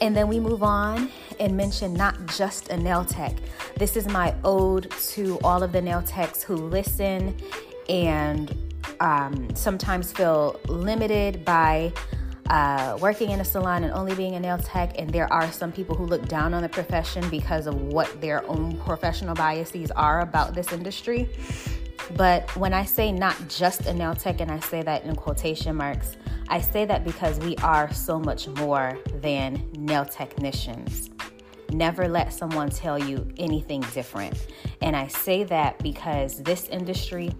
And 0.00 0.14
then 0.14 0.28
we 0.28 0.40
move 0.40 0.62
on 0.62 1.10
and 1.40 1.56
mention 1.56 1.94
not 1.94 2.26
just 2.26 2.68
a 2.68 2.76
nail 2.76 3.04
tech. 3.04 3.32
This 3.76 3.96
is 3.96 4.06
my 4.06 4.34
ode 4.44 4.90
to 4.90 5.38
all 5.42 5.62
of 5.62 5.72
the 5.72 5.80
nail 5.80 6.02
techs 6.02 6.42
who 6.42 6.56
listen 6.56 7.36
and 7.88 8.56
um, 9.00 9.54
sometimes 9.54 10.12
feel 10.12 10.60
limited 10.68 11.44
by 11.44 11.92
uh, 12.50 12.98
working 13.00 13.30
in 13.30 13.40
a 13.40 13.44
salon 13.44 13.84
and 13.84 13.92
only 13.92 14.14
being 14.14 14.34
a 14.34 14.40
nail 14.40 14.58
tech. 14.58 14.98
And 14.98 15.10
there 15.10 15.32
are 15.32 15.50
some 15.50 15.72
people 15.72 15.96
who 15.96 16.04
look 16.04 16.26
down 16.28 16.54
on 16.54 16.62
the 16.62 16.68
profession 16.68 17.28
because 17.30 17.66
of 17.66 17.74
what 17.74 18.20
their 18.20 18.46
own 18.48 18.76
professional 18.78 19.34
biases 19.34 19.90
are 19.92 20.20
about 20.20 20.54
this 20.54 20.72
industry. 20.72 21.28
But 22.16 22.54
when 22.56 22.74
I 22.74 22.84
say 22.84 23.10
not 23.12 23.36
just 23.48 23.86
a 23.86 23.94
nail 23.94 24.14
tech, 24.14 24.40
and 24.40 24.50
I 24.50 24.60
say 24.60 24.82
that 24.82 25.04
in 25.04 25.16
quotation 25.16 25.76
marks, 25.76 26.16
I 26.48 26.60
say 26.60 26.84
that 26.84 27.04
because 27.04 27.38
we 27.40 27.56
are 27.56 27.92
so 27.92 28.18
much 28.18 28.48
more 28.48 28.98
than 29.20 29.68
nail 29.76 30.04
technicians. 30.04 31.10
Never 31.70 32.08
let 32.08 32.32
someone 32.32 32.70
tell 32.70 32.98
you 32.98 33.26
anything 33.36 33.80
different. 33.92 34.46
And 34.80 34.94
I 34.94 35.08
say 35.08 35.44
that 35.44 35.78
because 35.80 36.42
this 36.42 36.68
industry 36.68 37.34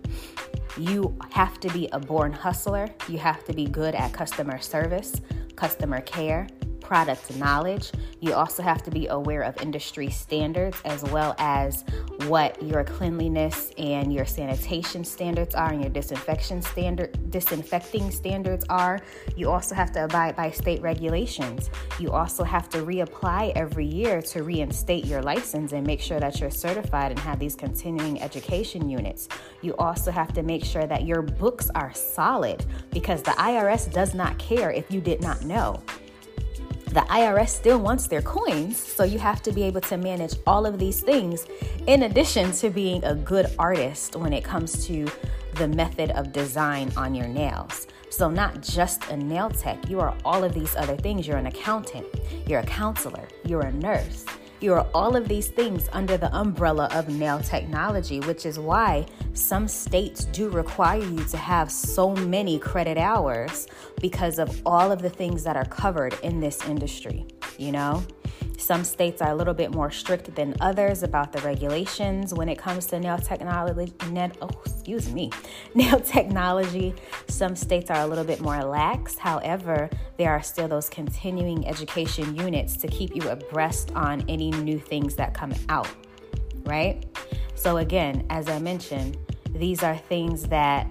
you 0.76 1.16
have 1.30 1.60
to 1.60 1.68
be 1.68 1.88
a 1.92 2.00
born 2.00 2.32
hustler. 2.32 2.88
You 3.08 3.18
have 3.18 3.44
to 3.44 3.52
be 3.52 3.66
good 3.66 3.94
at 3.94 4.12
customer 4.12 4.58
service, 4.58 5.20
customer 5.54 6.00
care, 6.00 6.48
product 6.84 7.34
knowledge. 7.36 7.90
You 8.20 8.34
also 8.34 8.62
have 8.62 8.82
to 8.84 8.90
be 8.90 9.08
aware 9.08 9.42
of 9.42 9.60
industry 9.60 10.10
standards 10.10 10.80
as 10.84 11.02
well 11.04 11.34
as 11.38 11.84
what 12.26 12.62
your 12.62 12.84
cleanliness 12.84 13.72
and 13.78 14.12
your 14.12 14.26
sanitation 14.26 15.04
standards 15.04 15.54
are 15.54 15.72
and 15.72 15.80
your 15.80 15.90
disinfection 15.90 16.62
standard 16.62 17.30
disinfecting 17.30 18.10
standards 18.10 18.64
are. 18.68 19.00
You 19.36 19.50
also 19.50 19.74
have 19.74 19.90
to 19.92 20.04
abide 20.04 20.36
by 20.36 20.50
state 20.50 20.80
regulations. 20.82 21.70
You 21.98 22.12
also 22.12 22.44
have 22.44 22.68
to 22.70 22.78
reapply 22.78 23.52
every 23.56 23.86
year 23.86 24.22
to 24.22 24.42
reinstate 24.42 25.06
your 25.06 25.22
license 25.22 25.72
and 25.72 25.86
make 25.86 26.00
sure 26.00 26.20
that 26.20 26.38
you're 26.40 26.50
certified 26.50 27.10
and 27.10 27.20
have 27.20 27.38
these 27.38 27.56
continuing 27.56 28.20
education 28.22 28.88
units. 28.88 29.28
You 29.62 29.74
also 29.76 30.10
have 30.10 30.32
to 30.34 30.42
make 30.42 30.64
sure 30.64 30.86
that 30.86 31.04
your 31.04 31.22
books 31.22 31.70
are 31.74 31.92
solid 31.94 32.64
because 32.90 33.22
the 33.22 33.32
IRS 33.32 33.92
does 33.92 34.14
not 34.14 34.38
care 34.38 34.70
if 34.70 34.90
you 34.90 35.00
did 35.00 35.20
not 35.20 35.44
know 35.44 35.82
the 36.94 37.00
IRS 37.00 37.48
still 37.48 37.80
wants 37.80 38.06
their 38.06 38.22
coins. 38.22 38.78
So 38.78 39.02
you 39.02 39.18
have 39.18 39.42
to 39.42 39.50
be 39.50 39.64
able 39.64 39.80
to 39.82 39.96
manage 39.96 40.36
all 40.46 40.64
of 40.64 40.78
these 40.78 41.00
things 41.00 41.44
in 41.88 42.04
addition 42.04 42.52
to 42.52 42.70
being 42.70 43.02
a 43.02 43.16
good 43.16 43.46
artist 43.58 44.14
when 44.14 44.32
it 44.32 44.44
comes 44.44 44.86
to 44.86 45.08
the 45.56 45.66
method 45.66 46.12
of 46.12 46.32
design 46.32 46.92
on 46.96 47.12
your 47.12 47.26
nails. 47.26 47.88
So, 48.10 48.30
not 48.30 48.60
just 48.60 49.10
a 49.10 49.16
nail 49.16 49.50
tech, 49.50 49.88
you 49.88 49.98
are 49.98 50.14
all 50.24 50.44
of 50.44 50.54
these 50.54 50.76
other 50.76 50.96
things. 50.96 51.26
You're 51.26 51.36
an 51.36 51.46
accountant, 51.46 52.06
you're 52.46 52.60
a 52.60 52.66
counselor, 52.66 53.26
you're 53.44 53.62
a 53.62 53.72
nurse, 53.72 54.24
you 54.60 54.72
are 54.72 54.86
all 54.94 55.16
of 55.16 55.28
these 55.28 55.48
things 55.48 55.88
under 55.92 56.16
the 56.16 56.34
umbrella 56.34 56.88
of 56.92 57.08
nail 57.08 57.40
technology, 57.40 58.20
which 58.20 58.46
is 58.46 58.58
why 58.58 59.06
some 59.32 59.68
states 59.68 60.24
do 60.26 60.48
require 60.48 61.02
you 61.02 61.24
to 61.24 61.36
have 61.36 61.70
so 61.70 62.14
many 62.14 62.58
credit 62.58 62.96
hours 62.96 63.66
because 64.00 64.38
of 64.38 64.62
all 64.64 64.90
of 64.92 65.02
the 65.02 65.10
things 65.10 65.44
that 65.44 65.56
are 65.56 65.66
covered 65.66 66.14
in 66.22 66.40
this 66.40 66.64
industry, 66.66 67.26
you 67.58 67.72
know? 67.72 68.02
Some 68.58 68.84
states 68.84 69.20
are 69.20 69.30
a 69.30 69.34
little 69.34 69.54
bit 69.54 69.74
more 69.74 69.90
strict 69.90 70.34
than 70.34 70.54
others 70.60 71.02
about 71.02 71.32
the 71.32 71.40
regulations 71.40 72.32
when 72.32 72.48
it 72.48 72.56
comes 72.56 72.86
to 72.86 73.00
nail 73.00 73.18
technology. 73.18 73.94
oh, 74.40 74.50
excuse 74.64 75.12
me, 75.12 75.30
nail 75.74 76.00
technology. 76.00 76.94
Some 77.28 77.56
states 77.56 77.90
are 77.90 78.00
a 78.00 78.06
little 78.06 78.24
bit 78.24 78.40
more 78.40 78.62
lax. 78.62 79.18
However, 79.18 79.90
there 80.16 80.30
are 80.30 80.42
still 80.42 80.68
those 80.68 80.88
continuing 80.88 81.66
education 81.66 82.36
units 82.36 82.76
to 82.78 82.88
keep 82.88 83.14
you 83.14 83.28
abreast 83.28 83.92
on 83.94 84.24
any 84.28 84.50
new 84.50 84.78
things 84.78 85.14
that 85.16 85.34
come 85.34 85.52
out, 85.68 85.88
right? 86.64 87.04
So, 87.54 87.78
again, 87.78 88.26
as 88.30 88.48
I 88.48 88.58
mentioned, 88.58 89.18
these 89.50 89.82
are 89.82 89.96
things 89.96 90.44
that 90.44 90.88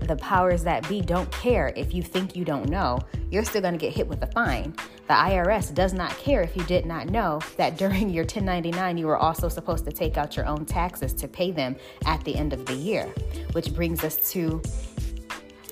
the 0.00 0.16
powers 0.16 0.62
that 0.64 0.88
be 0.88 1.00
don't 1.00 1.30
care 1.32 1.72
if 1.76 1.94
you 1.94 2.02
think 2.02 2.36
you 2.36 2.44
don't 2.44 2.68
know. 2.68 2.98
You're 3.30 3.44
still 3.44 3.60
going 3.60 3.74
to 3.74 3.78
get 3.78 3.92
hit 3.92 4.06
with 4.06 4.22
a 4.22 4.26
fine. 4.28 4.74
The 5.08 5.14
IRS 5.14 5.74
does 5.74 5.92
not 5.92 6.10
care 6.18 6.42
if 6.42 6.56
you 6.56 6.64
did 6.64 6.86
not 6.86 7.08
know 7.08 7.40
that 7.56 7.76
during 7.78 8.10
your 8.10 8.24
1099 8.24 8.98
you 8.98 9.06
were 9.06 9.16
also 9.16 9.48
supposed 9.48 9.84
to 9.84 9.92
take 9.92 10.16
out 10.16 10.36
your 10.36 10.46
own 10.46 10.64
taxes 10.64 11.12
to 11.14 11.28
pay 11.28 11.50
them 11.50 11.76
at 12.04 12.22
the 12.24 12.34
end 12.34 12.52
of 12.52 12.66
the 12.66 12.74
year. 12.74 13.06
Which 13.52 13.74
brings 13.74 14.04
us 14.04 14.30
to 14.32 14.60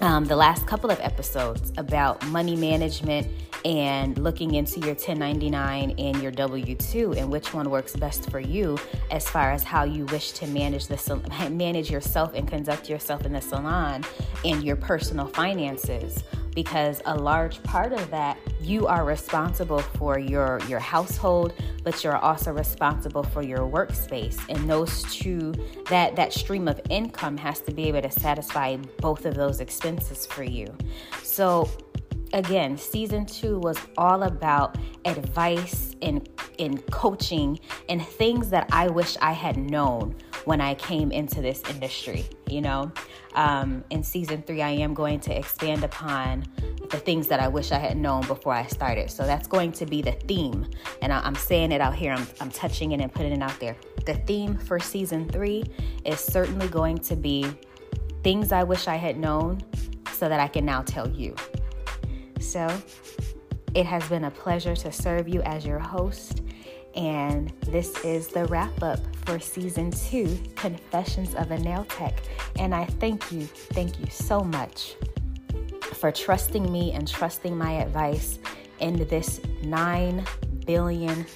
um, 0.04 0.26
the 0.26 0.36
last 0.36 0.66
couple 0.66 0.90
of 0.90 1.00
episodes 1.00 1.72
about 1.78 2.24
money 2.26 2.54
management 2.54 3.26
and 3.64 4.18
looking 4.18 4.54
into 4.54 4.78
your 4.80 4.90
1099 4.90 5.94
and 5.98 6.22
your 6.22 6.30
W 6.30 6.74
2 6.74 7.14
and 7.14 7.32
which 7.32 7.54
one 7.54 7.70
works 7.70 7.96
best 7.96 8.30
for 8.30 8.38
you 8.38 8.76
as 9.10 9.26
far 9.26 9.50
as 9.50 9.64
how 9.64 9.82
you 9.82 10.04
wish 10.06 10.32
to 10.32 10.46
manage 10.48 10.88
the 10.88 11.48
manage 11.50 11.90
yourself 11.90 12.34
and 12.34 12.46
conduct 12.46 12.90
yourself 12.90 13.24
in 13.24 13.32
the 13.32 13.40
salon 13.40 14.04
and 14.44 14.62
your 14.62 14.76
personal 14.76 15.26
finances 15.26 16.22
because 16.54 17.02
a 17.06 17.14
large 17.14 17.62
part 17.62 17.92
of 17.92 18.10
that 18.10 18.38
you 18.60 18.86
are 18.86 19.04
responsible 19.04 19.80
for 19.80 20.18
your 20.18 20.60
your 20.68 20.80
household 20.80 21.52
but 21.84 22.02
you're 22.02 22.16
also 22.16 22.50
responsible 22.50 23.22
for 23.22 23.42
your 23.42 23.60
workspace. 23.60 24.40
And 24.48 24.68
those 24.68 25.02
two 25.14 25.52
that 25.88 26.16
that 26.16 26.32
stream 26.32 26.66
of 26.66 26.80
income 26.88 27.36
has 27.36 27.60
to 27.60 27.72
be 27.72 27.86
able 27.88 28.02
to 28.02 28.10
satisfy 28.10 28.76
both 29.00 29.26
of 29.26 29.34
those 29.34 29.60
expenses 29.60 30.26
for 30.26 30.42
you. 30.42 30.74
So 31.22 31.70
again, 32.32 32.76
season 32.76 33.26
two 33.26 33.58
was 33.60 33.78
all 33.96 34.24
about 34.24 34.76
advice 35.04 35.94
and, 36.02 36.28
and 36.58 36.84
coaching 36.90 37.60
and 37.88 38.04
things 38.04 38.50
that 38.50 38.66
I 38.72 38.88
wish 38.88 39.16
I 39.20 39.32
had 39.32 39.56
known 39.56 40.16
when 40.44 40.61
I 40.61 40.74
came 40.74 41.11
into 41.12 41.40
this 41.40 41.62
industry. 41.70 42.26
You 42.48 42.61
know, 42.61 42.92
um, 43.35 43.85
in 43.90 44.02
season 44.02 44.42
three, 44.42 44.62
I 44.62 44.70
am 44.70 44.94
going 44.94 45.20
to 45.20 45.37
expand 45.37 45.85
upon 45.85 46.44
the 46.90 46.98
things 46.98 47.26
that 47.28 47.40
I 47.40 47.48
wish 47.48 47.72
I 47.72 47.78
had 47.78 47.96
known 47.96 48.26
before 48.26 48.52
I 48.52 48.66
started. 48.66 49.11
So 49.11 49.24
that's 49.26 49.48
going 49.48 49.72
to 49.72 49.87
be 49.87 50.02
the 50.02 50.12
theme. 50.12 50.66
And 51.02 51.12
I, 51.12 51.26
am 51.26 51.35
saying 51.35 51.72
it 51.72 51.80
out 51.80 51.94
here, 51.94 52.12
I'm, 52.12 52.26
I'm 52.40 52.50
touching 52.50 52.92
it 52.92 53.00
and 53.00 53.12
putting 53.12 53.33
it 53.33 53.42
out 53.42 53.59
there. 53.59 53.76
The 54.07 54.14
theme 54.14 54.57
for 54.57 54.78
season 54.78 55.28
three 55.28 55.64
is 56.04 56.20
certainly 56.20 56.68
going 56.68 56.98
to 56.98 57.16
be 57.16 57.46
things 58.22 58.52
I 58.52 58.62
wish 58.62 58.88
I 58.88 58.96
had 58.96 59.16
known 59.16 59.62
so 60.12 60.28
that 60.28 60.40
I 60.40 60.48
can 60.48 60.64
now 60.64 60.83
tell 60.83 61.09
you. 61.09 61.35
So, 62.40 62.70
it 63.74 63.87
has 63.87 64.09
been 64.09 64.24
a 64.24 64.30
pleasure 64.30 64.76
to 64.76 64.92
serve 64.92 65.28
you 65.28 65.42
as 65.42 65.66
your 65.66 65.80
host. 65.80 66.42
And 66.96 67.52
this 67.66 67.96
is 68.04 68.28
the 68.28 68.44
wrap 68.46 68.83
up 68.83 69.00
for 69.24 69.40
season 69.40 69.90
two 69.90 70.38
Confessions 70.54 71.35
of 71.35 71.50
a 71.50 71.59
Nail 71.59 71.85
Tech. 71.88 72.22
And 72.59 72.74
I 72.74 72.85
thank 72.85 73.33
you, 73.33 73.46
thank 73.46 73.98
you 73.98 74.07
so 74.11 74.40
much 74.40 74.94
for 75.94 76.12
trusting 76.12 76.70
me 76.70 76.92
and 76.92 77.09
trusting 77.09 77.57
my 77.57 77.72
advice 77.72 78.38
in 78.80 79.07
this 79.09 79.40
$9 79.62 80.26
billion 80.66 81.26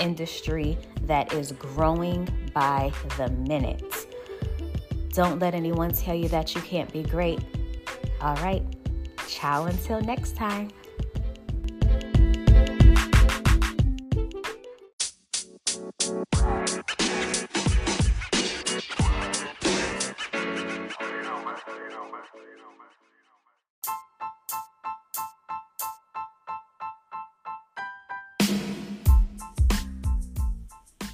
industry 0.00 0.78
that 1.02 1.32
is 1.32 1.52
growing 1.52 2.28
by 2.54 2.92
the 3.16 3.28
minute. 3.30 4.06
Don't 5.10 5.38
let 5.38 5.54
anyone 5.54 5.92
tell 5.92 6.14
you 6.14 6.28
that 6.28 6.54
you 6.54 6.60
can't 6.62 6.90
be 6.92 7.02
great. 7.02 7.40
All 8.20 8.36
right. 8.36 8.62
Ciao 9.28 9.66
until 9.66 10.00
next 10.00 10.36
time. 10.36 10.70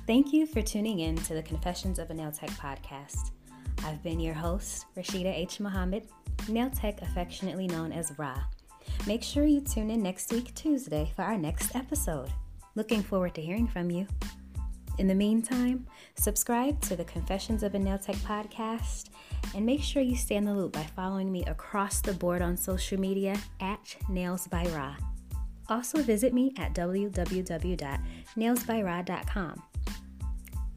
Thank 0.09 0.33
you 0.33 0.47
for 0.47 0.63
tuning 0.63 1.01
in 1.01 1.17
to 1.17 1.35
the 1.35 1.43
Confessions 1.43 1.99
of 1.99 2.09
a 2.09 2.15
Nail 2.15 2.33
Tech 2.33 2.49
podcast. 2.53 3.33
I've 3.85 4.03
been 4.03 4.19
your 4.19 4.33
host, 4.33 4.87
Rashida 4.97 5.27
H. 5.27 5.61
Muhammad, 5.61 6.09
nail 6.49 6.71
tech 6.71 7.03
affectionately 7.03 7.67
known 7.67 7.93
as 7.93 8.15
Ra. 8.17 8.45
Make 9.07 9.23
sure 9.23 9.45
you 9.45 9.61
tune 9.61 9.91
in 9.91 10.03
next 10.03 10.33
week, 10.33 10.55
Tuesday, 10.55 11.13
for 11.15 11.21
our 11.21 11.37
next 11.37 11.77
episode. 11.77 12.31
Looking 12.75 13.03
forward 13.03 13.35
to 13.35 13.43
hearing 13.43 13.67
from 13.67 13.91
you. 13.91 14.07
In 14.97 15.09
the 15.09 15.15
meantime, 15.15 15.87
subscribe 16.15 16.81
to 16.85 16.97
the 16.97 17.05
Confessions 17.05 17.63
of 17.63 17.75
a 17.75 17.79
Nail 17.79 17.99
Tech 17.99 18.17
podcast 18.17 19.11
and 19.55 19.67
make 19.67 19.83
sure 19.83 20.01
you 20.01 20.17
stay 20.17 20.37
in 20.37 20.47
the 20.47 20.55
loop 20.55 20.73
by 20.73 20.85
following 20.97 21.31
me 21.31 21.45
across 21.45 22.01
the 22.01 22.15
board 22.15 22.41
on 22.41 22.57
social 22.57 22.99
media 22.99 23.37
at 23.61 23.95
Nails 24.09 24.49
by 24.49 24.65
Ra. 24.69 24.97
Also, 25.69 26.03
visit 26.03 26.33
me 26.33 26.55
at 26.57 26.75
www.nailsbyra.com. 26.75 29.63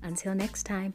Until 0.03 0.35
next 0.35 0.63
time. 0.63 0.93